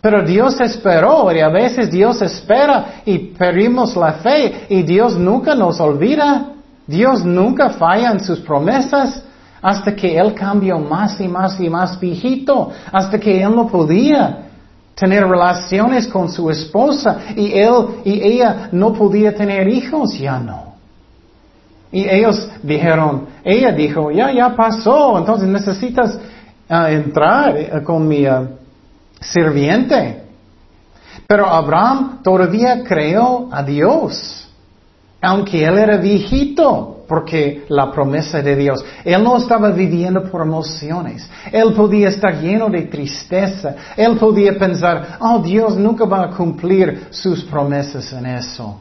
Pero 0.00 0.22
Dios 0.22 0.58
esperó 0.62 1.30
y 1.30 1.40
a 1.40 1.50
veces 1.50 1.90
Dios 1.90 2.22
espera 2.22 3.02
y 3.04 3.18
perdimos 3.18 3.94
la 3.96 4.14
fe 4.14 4.64
y 4.70 4.82
Dios 4.82 5.14
nunca 5.18 5.54
nos 5.54 5.78
olvida. 5.78 6.55
Dios 6.86 7.24
nunca 7.24 7.70
falla 7.70 8.12
en 8.12 8.20
sus 8.20 8.40
promesas 8.40 9.22
hasta 9.60 9.94
que 9.94 10.16
Él 10.16 10.34
cambió 10.34 10.78
más 10.78 11.20
y 11.20 11.28
más 11.28 11.58
y 11.60 11.68
más 11.68 11.98
viejito, 11.98 12.70
hasta 12.92 13.18
que 13.18 13.42
Él 13.42 13.54
no 13.54 13.66
podía 13.66 14.46
tener 14.96 15.26
relaciones 15.26 16.08
con 16.08 16.30
su 16.30 16.50
esposa 16.50 17.18
y 17.36 17.52
él 17.52 18.00
y 18.04 18.22
ella 18.22 18.70
no 18.72 18.94
podía 18.94 19.34
tener 19.34 19.68
hijos, 19.68 20.18
ya 20.18 20.38
no. 20.40 20.74
Y 21.92 22.08
ellos 22.08 22.48
dijeron, 22.62 23.26
ella 23.44 23.72
dijo, 23.72 24.10
ya, 24.10 24.32
ya 24.32 24.56
pasó, 24.56 25.18
entonces 25.18 25.48
necesitas 25.48 26.18
ah, 26.68 26.90
entrar 26.90 27.56
eh, 27.56 27.82
con 27.84 28.08
mi 28.08 28.24
ah, 28.26 28.48
sirviente. 29.20 30.22
Pero 31.26 31.46
Abraham 31.46 32.20
todavía 32.22 32.82
creó 32.82 33.48
a 33.52 33.62
Dios, 33.62 34.45
aunque 35.20 35.64
él 35.64 35.78
era 35.78 35.96
viejito 35.96 37.04
porque 37.08 37.64
la 37.68 37.90
promesa 37.90 38.42
de 38.42 38.56
Dios. 38.56 38.84
Él 39.04 39.22
no 39.22 39.36
estaba 39.36 39.70
viviendo 39.70 40.24
por 40.24 40.42
emociones. 40.42 41.28
Él 41.52 41.72
podía 41.72 42.08
estar 42.08 42.40
lleno 42.40 42.68
de 42.68 42.82
tristeza. 42.82 43.76
Él 43.96 44.16
podía 44.16 44.58
pensar, 44.58 45.18
oh 45.20 45.38
Dios 45.38 45.76
nunca 45.76 46.04
va 46.04 46.24
a 46.24 46.30
cumplir 46.30 47.06
sus 47.10 47.44
promesas 47.44 48.12
en 48.12 48.26
eso. 48.26 48.80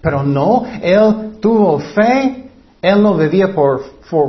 Pero 0.00 0.22
no, 0.22 0.64
él 0.82 1.38
tuvo 1.40 1.78
fe. 1.78 2.45
Él 2.86 3.02
no 3.02 3.16
vivía 3.16 3.52
por, 3.52 3.82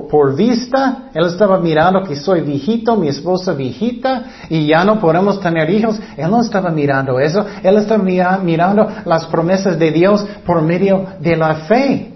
por, 0.09 0.35
vista. 0.35 1.09
Él 1.13 1.27
estaba 1.27 1.59
mirando 1.59 2.01
que 2.01 2.15
soy 2.15 2.41
viejito, 2.41 2.95
mi 2.95 3.07
esposa 3.07 3.53
viejita, 3.53 4.23
y 4.49 4.65
ya 4.65 4.83
no 4.83 4.99
podemos 4.99 5.39
tener 5.39 5.69
hijos. 5.69 5.99
Él 6.17 6.31
no 6.31 6.41
estaba 6.41 6.71
mirando 6.71 7.19
eso. 7.19 7.45
Él 7.61 7.77
estaba 7.77 8.03
mirando 8.43 8.87
las 9.05 9.25
promesas 9.25 9.77
de 9.77 9.91
Dios 9.91 10.25
por 10.43 10.63
medio 10.63 11.05
de 11.19 11.37
la 11.37 11.53
fe. 11.67 12.13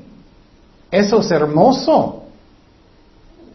Eso 0.90 1.20
es 1.20 1.30
hermoso. 1.30 2.24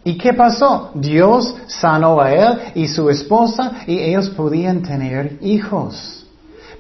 ¿Y 0.04 0.16
qué 0.16 0.32
pasó? 0.32 0.92
Dios 0.94 1.56
sanó 1.66 2.20
a 2.20 2.30
él 2.32 2.58
y 2.76 2.86
su 2.86 3.10
esposa 3.10 3.72
y 3.88 3.98
ellos 3.98 4.30
podían 4.30 4.82
tener 4.82 5.38
hijos. 5.40 6.25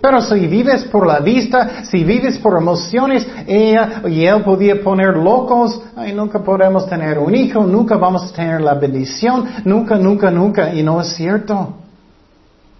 Pero 0.00 0.20
si 0.20 0.46
vives 0.46 0.84
por 0.84 1.06
la 1.06 1.20
vista, 1.20 1.84
si 1.84 2.04
vives 2.04 2.38
por 2.38 2.56
emociones, 2.56 3.26
ella 3.46 4.02
y 4.06 4.24
él 4.24 4.42
podía 4.42 4.82
poner 4.82 5.16
locos, 5.16 5.80
ay, 5.96 6.12
nunca 6.12 6.40
podremos 6.40 6.88
tener 6.88 7.18
un 7.18 7.34
hijo, 7.34 7.64
nunca 7.64 7.96
vamos 7.96 8.30
a 8.30 8.34
tener 8.34 8.60
la 8.60 8.74
bendición, 8.74 9.46
nunca, 9.64 9.96
nunca, 9.96 10.30
nunca, 10.30 10.74
y 10.74 10.82
no 10.82 11.00
es 11.00 11.08
cierto. 11.08 11.74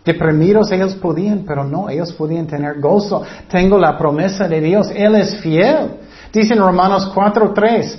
Deprimidos 0.05 0.71
ellos 0.71 0.95
podían, 0.95 1.45
pero 1.45 1.65
no, 1.65 1.91
ellos 1.91 2.13
podían 2.13 2.47
tener 2.47 2.81
gozo. 2.81 3.25
Tengo 3.51 3.77
la 3.77 3.99
promesa 3.99 4.47
de 4.47 4.61
Dios, 4.61 4.89
Él 4.95 5.17
es 5.17 5.41
fiel. 5.41 5.97
Dice 6.33 6.55
en 6.55 6.61
Romanos 6.61 7.11
4.3, 7.13 7.99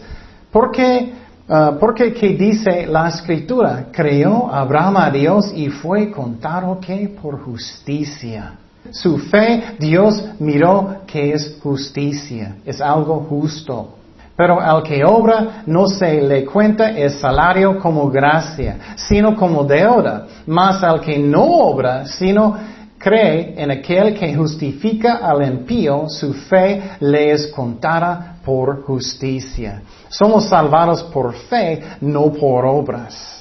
¿por 0.49 0.71
qué, 0.71 1.13
uh, 1.49 1.77
porque 1.77 2.13
que 2.13 2.29
dice 2.29 2.85
la 2.87 3.09
escritura? 3.09 3.87
Creó 3.91 4.49
Abraham 4.49 4.97
a 4.97 5.09
Dios 5.09 5.51
y 5.53 5.69
fue 5.69 6.09
contado 6.09 6.79
que 6.79 7.09
por 7.21 7.43
justicia. 7.43 8.53
Su 8.91 9.17
fe, 9.17 9.75
Dios 9.79 10.23
miró 10.39 11.01
que 11.05 11.33
es 11.33 11.57
justicia, 11.61 12.57
es 12.65 12.81
algo 12.81 13.25
justo. 13.29 13.93
Pero 14.35 14.61
al 14.61 14.83
que 14.83 15.03
obra 15.03 15.63
no 15.65 15.87
se 15.87 16.21
le 16.21 16.45
cuenta 16.45 16.91
el 16.91 17.09
salario 17.09 17.79
como 17.79 18.09
gracia, 18.09 18.77
sino 18.95 19.35
como 19.35 19.63
deuda. 19.63 20.27
Mas 20.45 20.83
al 20.83 21.01
que 21.01 21.17
no 21.17 21.43
obra, 21.43 22.05
sino 22.05 22.55
cree 22.99 23.55
en 23.57 23.71
aquel 23.71 24.13
que 24.13 24.35
justifica 24.35 25.15
al 25.15 25.41
impío, 25.41 26.07
su 26.07 26.33
fe 26.33 26.83
le 26.99 27.31
es 27.31 27.47
contada 27.47 28.37
por 28.45 28.83
justicia. 28.83 29.81
Somos 30.09 30.45
salvados 30.45 31.03
por 31.03 31.33
fe, 31.33 31.81
no 32.01 32.31
por 32.31 32.65
obras. 32.65 33.36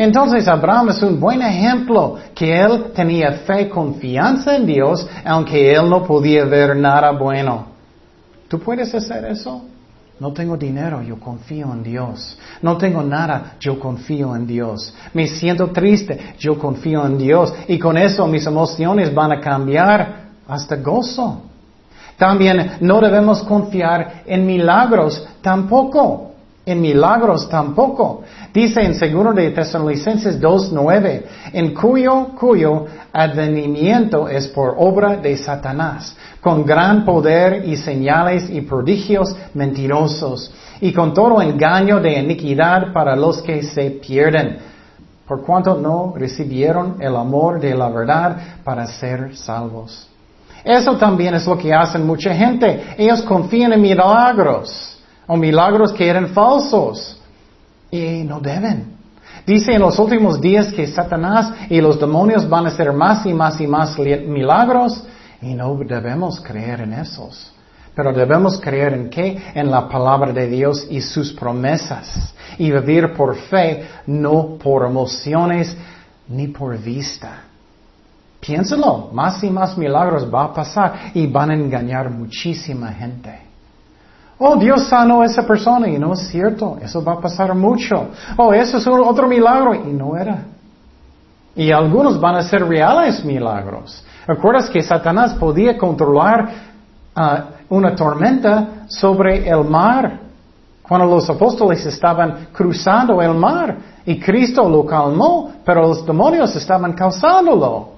Entonces 0.00 0.48
Abraham 0.48 0.88
es 0.88 1.02
un 1.02 1.20
buen 1.20 1.42
ejemplo 1.42 2.16
que 2.34 2.58
él 2.58 2.86
tenía 2.94 3.32
fe, 3.32 3.68
confianza 3.68 4.56
en 4.56 4.64
Dios, 4.64 5.06
aunque 5.26 5.74
él 5.74 5.90
no 5.90 6.04
podía 6.04 6.46
ver 6.46 6.74
nada 6.74 7.10
bueno. 7.10 7.66
¿Tú 8.48 8.58
puedes 8.58 8.94
hacer 8.94 9.26
eso? 9.26 9.62
No 10.18 10.32
tengo 10.32 10.56
dinero, 10.56 11.02
yo 11.02 11.20
confío 11.20 11.70
en 11.74 11.82
Dios. 11.82 12.38
No 12.62 12.78
tengo 12.78 13.02
nada, 13.02 13.56
yo 13.60 13.78
confío 13.78 14.34
en 14.34 14.46
Dios. 14.46 14.94
Me 15.12 15.26
siento 15.26 15.66
triste, 15.66 16.34
yo 16.38 16.58
confío 16.58 17.04
en 17.04 17.18
Dios. 17.18 17.52
Y 17.68 17.78
con 17.78 17.98
eso 17.98 18.26
mis 18.26 18.46
emociones 18.46 19.14
van 19.14 19.32
a 19.32 19.40
cambiar 19.42 20.30
hasta 20.48 20.76
gozo. 20.76 21.42
También 22.16 22.78
no 22.80 23.02
debemos 23.02 23.42
confiar 23.42 24.22
en 24.24 24.46
milagros 24.46 25.28
tampoco 25.42 26.29
en 26.66 26.80
milagros 26.80 27.48
tampoco. 27.48 28.22
Dice 28.52 28.82
en 28.82 28.94
segundo 28.94 29.32
de 29.32 29.50
Tesalonicenses 29.50 30.40
2.9, 30.40 31.22
en 31.52 31.74
cuyo, 31.74 32.28
cuyo 32.38 32.86
advenimiento 33.12 34.28
es 34.28 34.48
por 34.48 34.74
obra 34.78 35.16
de 35.16 35.36
Satanás, 35.36 36.16
con 36.40 36.64
gran 36.64 37.04
poder 37.04 37.64
y 37.66 37.76
señales 37.76 38.50
y 38.50 38.60
prodigios 38.60 39.34
mentirosos, 39.54 40.52
y 40.80 40.92
con 40.92 41.14
todo 41.14 41.40
engaño 41.40 42.00
de 42.00 42.18
iniquidad 42.18 42.92
para 42.92 43.16
los 43.16 43.42
que 43.42 43.62
se 43.62 43.90
pierden, 43.90 44.58
por 45.26 45.42
cuanto 45.42 45.76
no 45.76 46.12
recibieron 46.16 46.96
el 47.00 47.14
amor 47.14 47.60
de 47.60 47.74
la 47.74 47.88
verdad 47.88 48.36
para 48.64 48.86
ser 48.86 49.36
salvos. 49.36 50.08
Eso 50.64 50.96
también 50.96 51.34
es 51.34 51.46
lo 51.46 51.56
que 51.56 51.72
hacen 51.72 52.06
mucha 52.06 52.34
gente. 52.34 52.94
Ellos 52.98 53.22
confían 53.22 53.72
en 53.72 53.80
milagros 53.80 54.89
o 55.30 55.36
milagros 55.36 55.92
que 55.92 56.08
eran 56.08 56.30
falsos. 56.30 57.16
Y 57.88 58.24
no 58.24 58.40
deben. 58.40 58.96
Dice 59.46 59.72
en 59.72 59.80
los 59.80 59.96
últimos 59.98 60.40
días 60.40 60.72
que 60.72 60.88
Satanás 60.88 61.52
y 61.68 61.80
los 61.80 62.00
demonios 62.00 62.48
van 62.48 62.66
a 62.66 62.68
hacer 62.68 62.92
más 62.92 63.24
y 63.24 63.32
más 63.32 63.60
y 63.60 63.66
más 63.66 63.96
milagros 63.98 65.04
y 65.40 65.54
no 65.54 65.76
debemos 65.76 66.40
creer 66.40 66.80
en 66.80 66.94
esos. 66.94 67.52
Pero 67.94 68.12
debemos 68.12 68.60
creer 68.60 68.92
en 68.92 69.08
qué? 69.08 69.40
En 69.54 69.70
la 69.70 69.88
palabra 69.88 70.32
de 70.32 70.48
Dios 70.48 70.86
y 70.90 71.00
sus 71.00 71.32
promesas. 71.32 72.34
Y 72.58 72.72
vivir 72.72 73.14
por 73.14 73.36
fe, 73.36 73.86
no 74.06 74.58
por 74.58 74.84
emociones 74.84 75.76
ni 76.28 76.48
por 76.48 76.76
vista. 76.76 77.44
Piénsalo, 78.40 79.10
más 79.12 79.44
y 79.44 79.50
más 79.50 79.78
milagros 79.78 80.26
va 80.32 80.44
a 80.46 80.54
pasar 80.54 81.12
y 81.14 81.28
van 81.28 81.50
a 81.50 81.54
engañar 81.54 82.10
muchísima 82.10 82.88
gente. 82.92 83.49
Oh, 84.42 84.56
Dios 84.56 84.88
sanó 84.88 85.20
a 85.20 85.26
esa 85.26 85.46
persona 85.46 85.86
y 85.86 85.98
no 85.98 86.14
es 86.14 86.28
cierto, 86.28 86.78
eso 86.80 87.04
va 87.04 87.12
a 87.12 87.20
pasar 87.20 87.54
mucho. 87.54 88.08
Oh, 88.38 88.54
eso 88.54 88.78
es 88.78 88.86
otro 88.86 89.28
milagro 89.28 89.74
y 89.74 89.92
no 89.92 90.16
era. 90.16 90.44
Y 91.54 91.70
algunos 91.70 92.18
van 92.18 92.36
a 92.36 92.42
ser 92.42 92.66
reales 92.66 93.22
milagros. 93.22 94.02
¿Recuerdas 94.26 94.70
que 94.70 94.80
Satanás 94.80 95.34
podía 95.34 95.76
controlar 95.76 96.48
ah, 97.14 97.44
una 97.68 97.94
tormenta 97.94 98.86
sobre 98.88 99.46
el 99.46 99.62
mar? 99.64 100.20
Cuando 100.88 101.06
los 101.06 101.28
apóstoles 101.28 101.84
estaban 101.84 102.48
cruzando 102.50 103.20
el 103.20 103.34
mar 103.34 103.76
y 104.06 104.18
Cristo 104.18 104.66
lo 104.66 104.86
calmó, 104.86 105.52
pero 105.66 105.82
los 105.82 106.06
demonios 106.06 106.56
estaban 106.56 106.94
causándolo. 106.94 107.90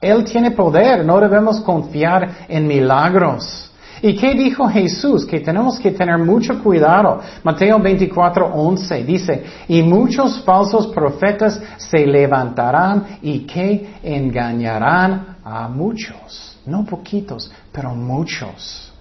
Él 0.00 0.22
tiene 0.22 0.52
poder, 0.52 1.04
no 1.04 1.18
debemos 1.18 1.58
confiar 1.62 2.46
en 2.48 2.68
milagros. 2.68 3.71
¿Y 4.02 4.16
qué 4.16 4.34
dijo 4.34 4.68
Jesús? 4.68 5.24
Que 5.24 5.38
tenemos 5.38 5.78
que 5.78 5.92
tener 5.92 6.18
mucho 6.18 6.60
cuidado. 6.60 7.20
Mateo 7.44 7.78
24, 7.78 8.46
11 8.52 9.04
dice, 9.04 9.44
y 9.68 9.80
muchos 9.80 10.42
falsos 10.42 10.88
profetas 10.88 11.60
se 11.76 12.04
levantarán 12.04 13.18
y 13.22 13.46
que 13.46 13.94
engañarán 14.02 15.36
a 15.44 15.68
muchos. 15.68 16.58
No 16.66 16.84
poquitos, 16.84 17.52
pero 17.70 17.94
muchos. 17.94 18.92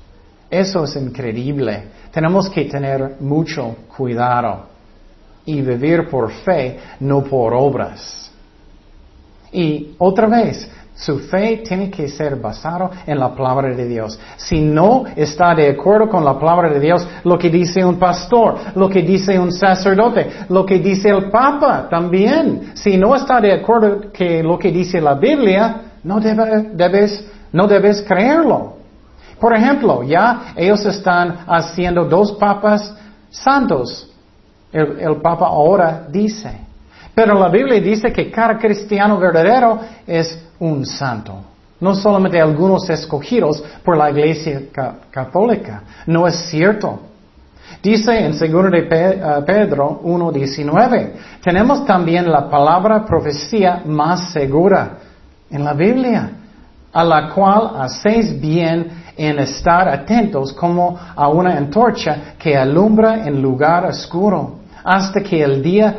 Eso 0.47 0.83
es 0.83 0.95
increíble. 0.95 1.83
Tenemos 2.11 2.47
que 2.47 2.65
tener 2.65 3.15
mucho 3.19 3.75
cuidado 3.97 4.67
y 5.45 5.61
vivir 5.61 6.07
por 6.09 6.31
fe, 6.31 6.77
no 6.99 7.23
por 7.23 7.55
obras. 7.55 8.31
Y 9.51 9.95
otra 9.97 10.27
vez, 10.27 10.69
su 11.01 11.17
fe 11.17 11.63
tiene 11.65 11.89
que 11.89 12.07
ser 12.07 12.35
basado 12.35 12.91
en 13.07 13.17
la 13.17 13.33
palabra 13.33 13.73
de 13.75 13.87
Dios. 13.87 14.19
Si 14.37 14.61
no 14.61 15.05
está 15.15 15.55
de 15.55 15.69
acuerdo 15.69 16.07
con 16.07 16.23
la 16.23 16.37
palabra 16.37 16.69
de 16.69 16.79
Dios, 16.79 17.07
lo 17.23 17.39
que 17.39 17.49
dice 17.49 17.83
un 17.83 17.97
pastor, 17.97 18.55
lo 18.75 18.87
que 18.87 19.01
dice 19.01 19.39
un 19.39 19.51
sacerdote, 19.51 20.29
lo 20.49 20.63
que 20.63 20.77
dice 20.77 21.09
el 21.09 21.31
Papa 21.31 21.87
también. 21.89 22.73
Si 22.75 22.97
no 22.97 23.15
está 23.15 23.41
de 23.41 23.51
acuerdo 23.51 24.11
con 24.15 24.47
lo 24.47 24.59
que 24.59 24.71
dice 24.71 25.01
la 25.01 25.15
Biblia, 25.15 25.81
no 26.03 26.19
debes, 26.19 27.27
no 27.51 27.67
debes 27.67 28.03
creerlo. 28.03 28.75
Por 29.39 29.55
ejemplo, 29.55 30.03
ya 30.03 30.53
ellos 30.55 30.85
están 30.85 31.45
haciendo 31.47 32.05
dos 32.05 32.33
papas 32.33 32.95
santos. 33.31 34.07
El, 34.71 35.19
papa 35.19 35.47
ahora 35.47 36.05
dice. 36.11 36.51
Pero 37.15 37.33
la 37.39 37.49
Biblia 37.49 37.81
dice 37.81 38.13
que 38.13 38.29
cada 38.29 38.59
cristiano 38.59 39.17
verdadero 39.17 39.79
es 40.05 40.50
un 40.61 40.85
santo. 40.85 41.35
No 41.79 41.95
solamente 41.95 42.39
algunos 42.39 42.87
escogidos 42.89 43.63
por 43.83 43.97
la 43.97 44.11
iglesia 44.11 44.61
católica. 45.09 45.81
No 46.05 46.27
es 46.27 46.35
cierto. 46.35 46.99
Dice 47.81 48.19
en 48.19 48.31
2 48.31 48.71
de 48.71 48.87
eh, 48.91 49.21
Pedro 49.45 50.01
1.19, 50.03 51.11
tenemos 51.43 51.85
también 51.85 52.31
la 52.31 52.47
palabra 52.47 53.03
profecía 53.03 53.81
más 53.85 54.31
segura 54.31 54.97
en 55.49 55.63
la 55.63 55.73
Biblia, 55.73 56.31
a 56.93 57.03
la 57.03 57.29
cual 57.29 57.71
hacéis 57.79 58.39
bien 58.39 58.87
en 59.17 59.39
estar 59.39 59.87
atentos 59.87 60.53
como 60.53 60.99
a 61.15 61.27
una 61.29 61.57
antorcha 61.57 62.35
que 62.37 62.55
alumbra 62.55 63.25
en 63.25 63.41
lugar 63.41 63.85
oscuro, 63.85 64.59
hasta 64.83 65.21
que 65.21 65.41
el 65.41 65.63
día 65.63 65.95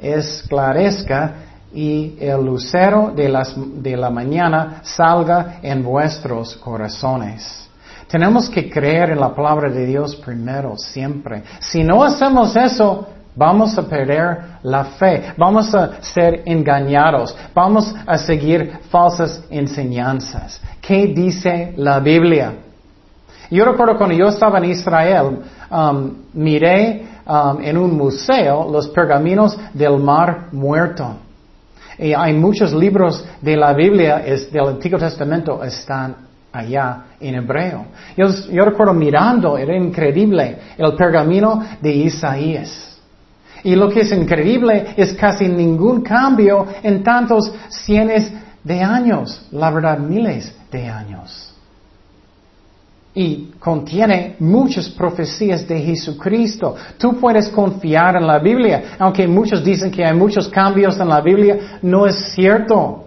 esclarezca 0.00 1.34
y 1.72 2.16
el 2.20 2.44
lucero 2.44 3.12
de, 3.14 3.96
la 3.96 4.10
mañana 4.10 4.80
salga 4.82 5.60
en 5.62 5.82
vuestros 5.82 6.56
corazones. 6.56 7.68
Tenemos 8.08 8.50
que 8.50 8.68
creer 8.68 9.10
en 9.10 9.20
la 9.20 9.34
palabra 9.34 9.70
de 9.70 9.86
Dios 9.86 10.16
primero, 10.16 10.76
siempre. 10.76 11.44
Si 11.60 11.84
no 11.84 12.02
hacemos 12.02 12.56
eso, 12.56 13.06
Vamos 13.36 13.78
a 13.78 13.82
perder 13.82 14.58
la 14.64 14.84
fe, 14.84 15.32
vamos 15.38 15.72
a 15.72 16.02
ser 16.02 16.42
engañados, 16.44 17.34
vamos 17.54 17.94
a 18.04 18.18
seguir 18.18 18.80
falsas 18.90 19.42
enseñanzas. 19.48 20.60
¿Qué 20.80 21.06
dice 21.06 21.72
la 21.76 22.00
Biblia? 22.00 22.54
Yo 23.50 23.64
recuerdo 23.64 23.96
cuando 23.96 24.16
yo 24.16 24.28
estaba 24.28 24.58
en 24.58 24.64
Israel, 24.66 25.38
um, 25.70 26.12
miré 26.34 27.06
um, 27.26 27.62
en 27.62 27.78
un 27.78 27.96
museo 27.96 28.68
los 28.70 28.88
pergaminos 28.88 29.56
del 29.72 29.98
mar 29.98 30.48
muerto. 30.52 31.16
Y 32.00 32.14
hay 32.14 32.32
muchos 32.32 32.72
libros 32.72 33.22
de 33.42 33.56
la 33.56 33.74
Biblia 33.74 34.20
del 34.50 34.68
Antiguo 34.68 34.98
Testamento 34.98 35.62
están 35.62 36.16
allá 36.50 37.04
en 37.20 37.34
hebreo. 37.34 37.84
Yo, 38.16 38.26
yo 38.50 38.64
recuerdo 38.64 38.94
mirando, 38.94 39.58
era 39.58 39.76
increíble, 39.76 40.56
el 40.78 40.94
pergamino 40.94 41.62
de 41.78 41.92
Isaías. 41.92 42.98
Y 43.62 43.76
lo 43.76 43.90
que 43.90 44.00
es 44.00 44.12
increíble 44.12 44.94
es 44.96 45.12
casi 45.12 45.46
ningún 45.46 46.00
cambio 46.00 46.66
en 46.82 47.02
tantos 47.02 47.52
cientos 47.68 48.30
de 48.64 48.82
años, 48.82 49.46
la 49.52 49.70
verdad 49.70 49.98
miles 49.98 50.54
de 50.72 50.88
años. 50.88 51.49
Y 53.12 53.52
contiene 53.58 54.36
muchas 54.38 54.88
profecías 54.88 55.66
de 55.66 55.80
Jesucristo. 55.80 56.76
Tú 56.96 57.18
puedes 57.18 57.48
confiar 57.48 58.16
en 58.16 58.26
la 58.26 58.38
Biblia, 58.38 58.94
aunque 58.98 59.26
muchos 59.26 59.64
dicen 59.64 59.90
que 59.90 60.04
hay 60.04 60.14
muchos 60.14 60.48
cambios 60.48 60.98
en 61.00 61.08
la 61.08 61.20
Biblia, 61.20 61.78
no 61.82 62.06
es 62.06 62.32
cierto. 62.34 63.04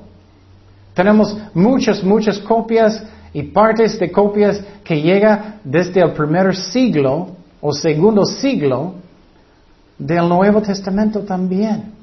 Tenemos 0.93 1.37
muchas, 1.53 2.03
muchas 2.03 2.37
copias 2.39 3.03
y 3.31 3.43
partes 3.43 3.97
de 3.97 4.11
copias 4.11 4.61
que 4.83 5.01
llegan 5.01 5.61
desde 5.63 6.01
el 6.01 6.11
primer 6.11 6.55
siglo 6.55 7.29
o 7.61 7.71
segundo 7.71 8.25
siglo 8.25 8.95
del 9.97 10.27
Nuevo 10.27 10.61
Testamento 10.61 11.21
también. 11.21 11.93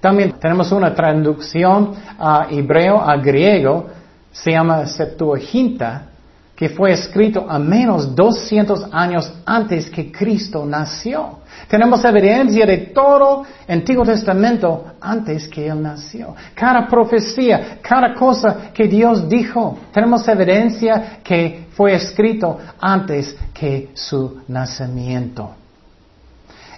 También 0.00 0.32
tenemos 0.40 0.72
una 0.72 0.94
traducción 0.94 1.92
a 2.18 2.46
hebreo 2.50 3.00
a 3.00 3.16
griego, 3.16 3.86
se 4.32 4.52
llama 4.52 4.86
Septuaginta, 4.86 6.10
que 6.56 6.70
fue 6.70 6.92
escrito 6.92 7.46
a 7.48 7.58
menos 7.58 8.16
200 8.16 8.88
años 8.90 9.30
antes 9.44 9.90
que 9.90 10.10
Cristo 10.10 10.64
nació. 10.64 11.40
Tenemos 11.68 12.02
evidencia 12.02 12.64
de 12.64 12.78
todo 12.78 13.44
Antiguo 13.68 14.04
Testamento 14.06 14.92
antes 14.98 15.48
que 15.48 15.68
Él 15.68 15.82
nació. 15.82 16.34
Cada 16.54 16.88
profecía, 16.88 17.78
cada 17.82 18.14
cosa 18.14 18.70
que 18.72 18.88
Dios 18.88 19.28
dijo, 19.28 19.78
tenemos 19.92 20.26
evidencia 20.28 21.18
que 21.22 21.66
fue 21.72 21.94
escrito 21.94 22.58
antes 22.80 23.36
que 23.52 23.90
su 23.92 24.40
nacimiento. 24.48 25.50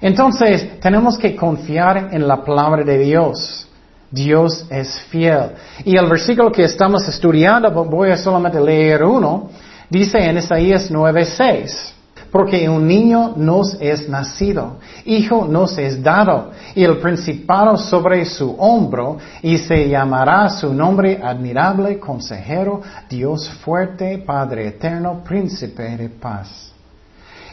Entonces, 0.00 0.80
tenemos 0.80 1.16
que 1.16 1.36
confiar 1.36 2.08
en 2.12 2.26
la 2.26 2.44
palabra 2.44 2.82
de 2.84 2.98
Dios. 2.98 3.68
Dios 4.10 4.66
es 4.70 5.00
fiel. 5.10 5.50
Y 5.84 5.96
el 5.96 6.08
versículo 6.08 6.50
que 6.50 6.64
estamos 6.64 7.06
estudiando, 7.08 7.70
voy 7.84 8.10
a 8.10 8.16
solamente 8.16 8.60
leer 8.60 9.04
uno, 9.04 9.50
dice 9.90 10.18
en 10.18 10.38
Isaías 10.38 10.90
9:6. 10.90 11.94
Porque 12.30 12.68
un 12.68 12.86
niño 12.86 13.32
nos 13.36 13.74
es 13.80 14.06
nacido, 14.06 14.76
hijo 15.06 15.46
nos 15.46 15.78
es 15.78 16.02
dado, 16.02 16.50
y 16.74 16.84
el 16.84 16.98
principado 16.98 17.78
sobre 17.78 18.26
su 18.26 18.54
hombro, 18.58 19.16
y 19.42 19.56
se 19.56 19.88
llamará 19.88 20.50
su 20.50 20.74
nombre 20.74 21.18
admirable, 21.22 21.98
consejero, 21.98 22.82
Dios 23.08 23.48
fuerte, 23.64 24.18
Padre 24.18 24.68
eterno, 24.68 25.22
príncipe 25.24 25.96
de 25.96 26.10
paz. 26.10 26.70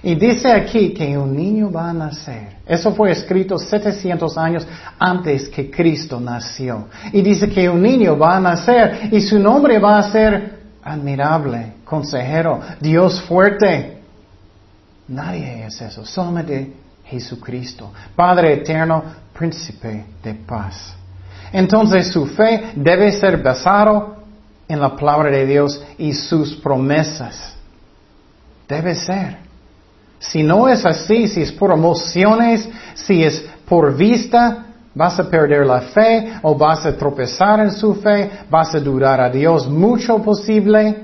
Y 0.04 0.14
dice 0.14 0.52
aquí 0.52 0.94
que 0.94 1.18
un 1.18 1.36
niño 1.36 1.72
va 1.72 1.90
a 1.90 1.94
nacer. 1.94 2.58
Eso 2.68 2.94
fue 2.94 3.12
escrito 3.12 3.58
700 3.58 4.38
años 4.38 4.68
antes 5.00 5.50
que 5.50 5.72
Cristo 5.72 6.20
nació. 6.20 6.90
Y 7.12 7.24
dice 7.24 7.50
que 7.50 7.68
un 7.68 7.82
niño 7.82 8.16
va 8.16 8.36
a 8.36 8.40
nacer 8.40 9.10
y 9.12 9.20
su 9.22 9.40
nombre 9.40 9.80
va 9.80 9.98
a 9.98 10.12
ser 10.12 10.55
admirable, 10.86 11.74
consejero, 11.84 12.62
Dios 12.80 13.22
fuerte. 13.24 14.02
Nadie 15.08 15.66
es 15.66 15.82
eso, 15.82 16.06
solamente 16.06 16.74
Jesucristo, 17.06 17.92
Padre 18.16 18.54
eterno, 18.54 19.04
príncipe 19.38 20.06
de 20.24 20.34
paz. 20.36 20.96
Entonces 21.52 22.08
su 22.12 22.28
fe 22.28 22.72
debe 22.76 23.12
ser 23.12 23.42
basado 23.42 24.16
en 24.68 24.80
la 24.80 24.96
palabra 24.96 25.32
de 25.32 25.46
Dios 25.46 25.84
y 25.98 26.14
sus 26.14 26.56
promesas. 26.56 27.56
Debe 28.68 28.96
ser. 28.96 29.38
Si 30.20 30.44
no 30.44 30.68
es 30.68 30.86
así, 30.86 31.28
si 31.28 31.42
es 31.42 31.52
por 31.52 31.72
emociones, 31.72 32.68
si 32.94 33.24
es 33.24 33.46
por 33.68 33.96
vista, 33.96 34.65
vas 34.96 35.20
a 35.20 35.30
perder 35.30 35.66
la 35.66 35.82
fe 35.82 36.40
o 36.42 36.56
vas 36.56 36.86
a 36.86 36.96
tropezar 36.98 37.60
en 37.60 37.72
su 37.72 37.94
fe, 37.96 38.32
vas 38.50 38.74
a 38.74 38.80
dudar 38.80 39.20
a 39.20 39.30
Dios 39.30 39.68
mucho 39.68 40.18
posible. 40.20 41.04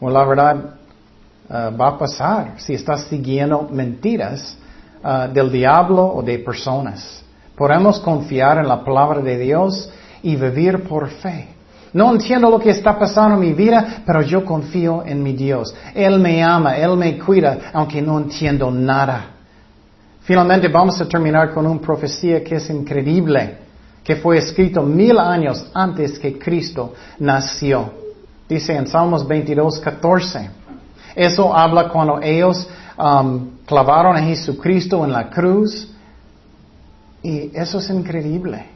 O 0.00 0.08
la 0.08 0.24
verdad 0.24 0.56
uh, 0.56 1.76
va 1.76 1.88
a 1.88 1.98
pasar 1.98 2.54
si 2.56 2.74
estás 2.74 3.04
siguiendo 3.04 3.68
mentiras 3.70 4.56
uh, 5.04 5.32
del 5.32 5.52
diablo 5.52 6.06
o 6.14 6.22
de 6.22 6.38
personas. 6.38 7.22
Podemos 7.54 8.00
confiar 8.00 8.58
en 8.58 8.68
la 8.68 8.82
palabra 8.82 9.20
de 9.20 9.36
Dios 9.36 9.90
y 10.22 10.34
vivir 10.36 10.84
por 10.88 11.08
fe. 11.08 11.48
No 11.92 12.12
entiendo 12.12 12.50
lo 12.50 12.58
que 12.58 12.70
está 12.70 12.98
pasando 12.98 13.34
en 13.34 13.40
mi 13.40 13.52
vida, 13.52 14.02
pero 14.06 14.22
yo 14.22 14.44
confío 14.44 15.02
en 15.04 15.22
mi 15.22 15.32
Dios. 15.32 15.74
Él 15.94 16.18
me 16.18 16.42
ama, 16.42 16.76
Él 16.76 16.96
me 16.96 17.18
cuida, 17.18 17.70
aunque 17.72 18.00
no 18.00 18.18
entiendo 18.18 18.70
nada. 18.70 19.37
Finalmente 20.28 20.68
vamos 20.68 21.00
a 21.00 21.08
terminar 21.08 21.54
con 21.54 21.66
una 21.66 21.80
profecía 21.80 22.44
que 22.44 22.56
es 22.56 22.68
increíble, 22.68 23.60
que 24.04 24.14
fue 24.16 24.36
escrito 24.36 24.82
mil 24.82 25.18
años 25.18 25.70
antes 25.72 26.18
que 26.18 26.38
Cristo 26.38 26.92
nació. 27.18 27.90
Dice 28.46 28.76
en 28.76 28.86
Salmos 28.86 29.26
22, 29.26 29.78
14. 29.80 30.50
Eso 31.16 31.56
habla 31.56 31.88
cuando 31.88 32.20
ellos 32.20 32.68
um, 32.98 33.52
clavaron 33.64 34.16
a 34.16 34.20
Jesucristo 34.20 35.02
en 35.02 35.12
la 35.12 35.30
cruz. 35.30 35.90
Y 37.22 37.50
eso 37.54 37.78
es 37.78 37.88
increíble. 37.88 38.66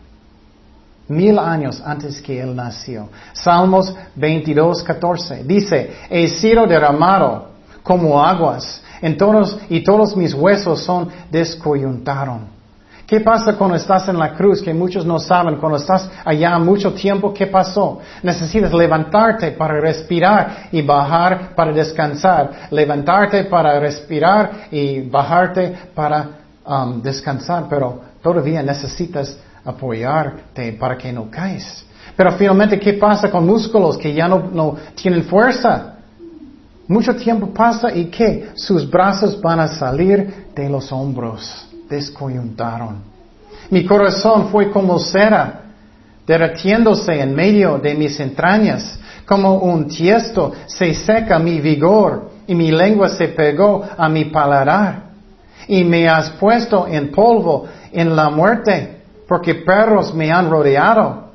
Mil 1.07 1.39
años 1.39 1.83
antes 1.85 2.23
que 2.23 2.41
Él 2.41 2.57
nació. 2.57 3.11
Salmos 3.35 3.95
22, 4.15 4.83
14. 4.83 5.45
Dice, 5.45 5.91
he 6.09 6.29
sido 6.29 6.67
derramado 6.67 7.51
como 7.83 8.25
aguas 8.25 8.83
en 9.03 9.17
todos, 9.17 9.59
y 9.69 9.83
todos 9.83 10.17
mis 10.17 10.33
huesos 10.33 10.83
son 10.83 11.09
descoyuntaron. 11.31 12.53
¿Qué 13.13 13.21
pasa 13.21 13.53
cuando 13.57 13.77
estás 13.77 14.09
en 14.09 14.19
la 14.19 14.33
cruz? 14.33 14.63
Que 14.63 14.73
muchos 14.73 15.05
no 15.05 15.19
saben. 15.19 15.57
Cuando 15.57 15.77
estás 15.77 16.09
allá 16.25 16.59
mucho 16.59 16.95
tiempo, 16.95 17.35
¿qué 17.35 17.47
pasó? 17.47 18.01
Necesitas 18.23 18.73
levantarte 18.73 19.51
para 19.51 19.79
respirar 19.79 20.69
y 20.73 20.81
bajar 20.81 21.55
para 21.55 21.73
descansar. 21.73 22.69
Levantarte 22.71 23.45
para 23.45 23.79
respirar 23.79 24.69
y 24.71 25.03
bajarte 25.03 25.77
para 25.95 26.27
um, 26.65 27.03
descansar. 27.03 27.67
Pero 27.69 28.01
todavía 28.23 28.63
necesitas 28.63 29.37
apoyarte 29.63 30.73
para 30.73 30.97
que 30.97 31.13
no 31.13 31.31
caes. 31.31 31.85
Pero 32.17 32.33
finalmente, 32.33 32.81
¿qué 32.81 32.95
pasa 32.95 33.31
con 33.31 33.45
músculos 33.47 33.99
que 33.99 34.15
ya 34.15 34.27
no, 34.27 34.49
no 34.51 34.77
tienen 34.95 35.25
fuerza? 35.25 35.92
Mucho 36.93 37.17
tiempo 37.17 37.47
pasa 37.47 37.91
y 37.91 38.11
que 38.11 38.51
sus 38.55 38.89
brazos 38.91 39.41
van 39.41 39.61
a 39.61 39.69
salir 39.69 40.49
de 40.55 40.69
los 40.69 40.93
hombros 40.93 41.67
descoyuntaron. 41.89 42.97
Mi 43.71 43.87
corazón 43.87 44.49
fue 44.51 44.71
como 44.71 44.99
cera, 44.99 45.63
derretiéndose 46.27 47.19
en 47.19 47.35
medio 47.35 47.79
de 47.79 47.95
mis 47.95 48.21
entrañas, 48.21 49.01
como 49.25 49.55
un 49.55 49.89
tiesto 49.89 50.53
se 50.67 50.93
seca 50.93 51.39
mi 51.39 51.63
vigor 51.63 52.31
y 52.47 52.55
mi 52.55 52.71
lengua 52.71 53.09
se 53.09 53.29
pegó 53.29 53.83
a 53.97 54.07
mi 54.11 54.27
paladar. 54.27 55.13
Y 55.69 55.85
me 55.85 56.07
has 56.07 56.29
puesto 56.33 56.87
en 56.87 57.11
polvo 57.11 57.65
en 57.91 58.15
la 58.15 58.29
muerte, 58.29 59.01
porque 59.27 59.55
perros 59.55 60.13
me 60.13 60.31
han 60.31 60.51
rodeado. 60.51 61.31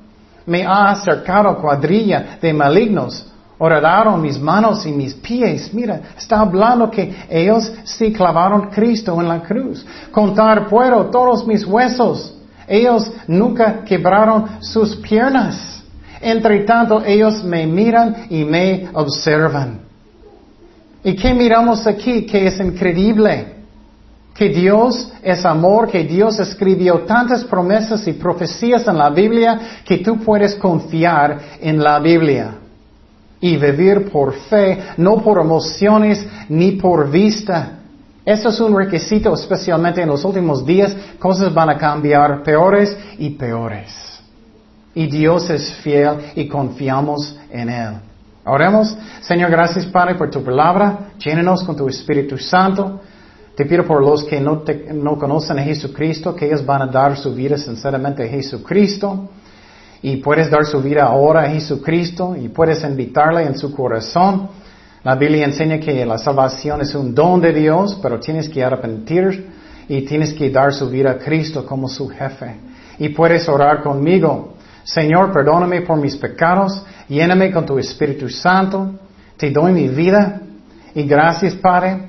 Me 0.46 0.64
ha 0.64 0.92
acercado 0.92 1.58
cuadrilla 1.58 2.38
de 2.40 2.54
malignos 2.54 3.34
Horadaron 3.60 4.22
mis 4.22 4.40
manos 4.40 4.86
y 4.86 4.92
mis 4.92 5.16
pies. 5.16 5.74
Mira, 5.74 6.02
está 6.16 6.42
hablando 6.42 6.92
que 6.92 7.16
ellos 7.28 7.72
sí 7.86 8.14
clavaron 8.14 8.70
Cristo 8.70 9.20
en 9.20 9.28
la 9.28 9.42
cruz. 9.42 9.84
Contar 10.12 10.68
puedo 10.68 11.06
todos 11.06 11.46
mis 11.48 11.66
huesos. 11.66 12.36
Ellos 12.68 13.12
nunca 13.28 13.84
quebraron 13.84 14.46
sus 14.60 14.96
piernas. 14.98 15.84
Entre 16.22 16.60
tanto, 16.66 17.04
ellos 17.04 17.44
me 17.44 17.66
miran 17.66 18.28
y 18.30 18.44
me 18.44 18.90
observan. 18.94 19.80
¿Y 21.04 21.16
qué 21.16 21.34
miramos 21.34 21.88
aquí? 21.88 22.28
Que 22.28 22.48
es 22.48 22.60
increíble. 22.60 23.56
Que 24.36 24.50
Dios 24.50 25.12
es 25.24 25.44
amor, 25.46 25.90
que 25.90 26.04
Dios 26.04 26.40
escribió 26.40 27.00
tantas 27.08 27.44
promesas 27.44 28.08
y 28.08 28.14
profecías 28.14 28.88
en 28.88 29.00
la 29.00 29.10
Biblia 29.10 29.60
que 29.84 29.98
tú 29.98 30.20
puedes 30.20 30.54
confiar 30.54 31.40
en 31.60 31.82
la 31.82 31.98
Biblia 32.00 32.57
y 33.40 33.58
vivir 33.58 34.10
por 34.10 34.34
fe, 34.34 34.80
no 34.98 35.22
por 35.22 35.40
emociones 35.40 36.26
ni 36.50 36.74
por 36.74 37.10
vista. 37.10 37.80
Eso 38.26 38.50
es 38.50 38.60
un 38.60 38.76
requisito, 38.76 39.34
especialmente 39.34 40.02
en 40.02 40.10
los 40.10 40.26
últimos 40.26 40.66
días. 40.66 40.96
Cosas 41.20 41.54
van 41.54 41.70
a 41.70 41.78
cambiar 41.78 42.44
peores 42.44 42.98
y 43.18 43.30
peores. 43.32 44.20
Y 44.94 45.08
Dios 45.08 45.50
es 45.50 45.72
fiel 45.76 46.18
y 46.36 46.48
confiamos 46.48 47.38
en 47.52 47.70
Él. 47.70 47.94
Oremos. 48.46 48.98
Señor, 49.22 49.52
gracias 49.52 49.86
Padre 49.86 50.16
por 50.16 50.30
tu 50.30 50.44
palabra. 50.44 51.12
Llénenos 51.20 51.64
con 51.64 51.76
tu 51.76 51.88
Espíritu 51.88 52.38
Santo. 52.38 53.02
Te 53.56 53.66
pido 53.66 53.86
por 53.86 54.02
los 54.02 54.24
que 54.24 54.40
no, 54.40 54.64
no 54.94 55.18
conocen 55.18 55.60
a 55.60 55.64
Jesucristo, 55.64 56.36
que 56.36 56.48
ellos 56.48 56.66
van 56.66 56.84
a 56.84 56.88
dar 56.88 57.18
su 57.18 57.34
vida 57.34 57.58
sinceramente 57.58 58.24
a 58.24 58.28
Jesucristo 58.28 59.30
y 60.02 60.18
puedes 60.18 60.50
dar 60.50 60.66
su 60.66 60.82
vida 60.82 61.04
ahora 61.04 61.44
a 61.44 61.50
Jesucristo 61.50 62.36
y 62.36 62.50
puedes 62.50 62.84
invitarle 62.84 63.44
en 63.44 63.58
su 63.58 63.74
corazón. 63.74 64.50
La 65.04 65.16
Biblia 65.16 65.46
enseña 65.46 65.80
que 65.80 66.06
la 66.06 66.18
salvación 66.18 66.82
es 66.82 66.94
un 66.94 67.16
don 67.16 67.42
de 67.42 67.54
Dios, 67.54 67.98
pero 68.02 68.20
tienes 68.20 68.50
que 68.50 68.64
arrepentir 68.64 69.48
y 69.88 70.02
tienes 70.02 70.34
que 70.34 70.50
dar 70.50 70.74
su 70.74 70.90
vida 70.90 71.12
a 71.12 71.18
Cristo 71.18 71.66
como 71.66 71.88
su 71.88 72.10
jefe. 72.10 72.56
Y 73.00 73.10
puedes 73.10 73.48
orar 73.48 73.82
conmigo. 73.82 74.54
Señor, 74.84 75.32
perdóname 75.32 75.82
por 75.82 75.98
mis 75.98 76.16
pecados, 76.16 76.84
lléname 77.10 77.52
con 77.52 77.66
tu 77.66 77.78
Espíritu 77.78 78.30
Santo, 78.30 78.94
te 79.36 79.52
doy 79.52 79.74
mi 79.74 79.88
vida 79.90 80.42
y 80.96 81.04
gracias 81.04 81.56
Padre, 81.56 82.04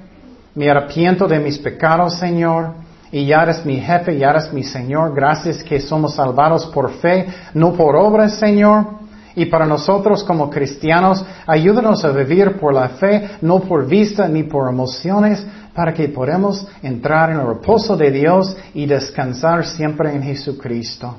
me 0.54 0.70
arrepiento 0.70 1.26
de 1.26 1.40
mis 1.40 1.58
pecados, 1.58 2.14
Señor 2.14 2.87
y 3.10 3.26
ya 3.26 3.42
eres 3.42 3.64
mi 3.64 3.80
jefe, 3.80 4.18
ya 4.18 4.30
eres 4.30 4.52
mi 4.52 4.62
Señor. 4.62 5.14
Gracias 5.14 5.62
que 5.62 5.80
somos 5.80 6.14
salvados 6.14 6.66
por 6.66 6.90
fe, 6.90 7.26
no 7.54 7.72
por 7.72 7.96
obras, 7.96 8.38
Señor. 8.38 8.98
Y 9.34 9.46
para 9.46 9.66
nosotros 9.66 10.24
como 10.24 10.50
cristianos, 10.50 11.24
ayúdanos 11.46 12.04
a 12.04 12.10
vivir 12.10 12.58
por 12.58 12.74
la 12.74 12.88
fe, 12.88 13.30
no 13.40 13.60
por 13.60 13.86
vista 13.86 14.26
ni 14.26 14.42
por 14.42 14.68
emociones, 14.68 15.46
para 15.74 15.94
que 15.94 16.08
podamos 16.08 16.66
entrar 16.82 17.30
en 17.30 17.38
el 17.38 17.46
reposo 17.46 17.96
de 17.96 18.10
Dios 18.10 18.56
y 18.74 18.86
descansar 18.86 19.64
siempre 19.64 20.12
en 20.12 20.22
Jesucristo. 20.24 21.18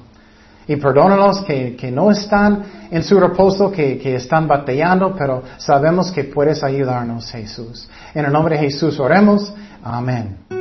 Y 0.68 0.76
perdónanos 0.76 1.42
que, 1.46 1.76
que 1.76 1.90
no 1.90 2.12
están 2.12 2.64
en 2.92 3.02
su 3.04 3.20
reposo, 3.20 3.72
que, 3.72 3.98
que 3.98 4.16
están 4.16 4.48
batallando, 4.48 5.16
pero 5.18 5.42
sabemos 5.58 6.12
que 6.12 6.26
puedes 6.26 6.62
ayudarnos, 6.64 7.32
Jesús. 7.32 7.90
En 8.14 8.26
el 8.26 8.32
nombre 8.34 8.56
de 8.58 8.66
Jesús 8.66 9.00
oremos. 9.00 9.52
Amén. 9.82 10.59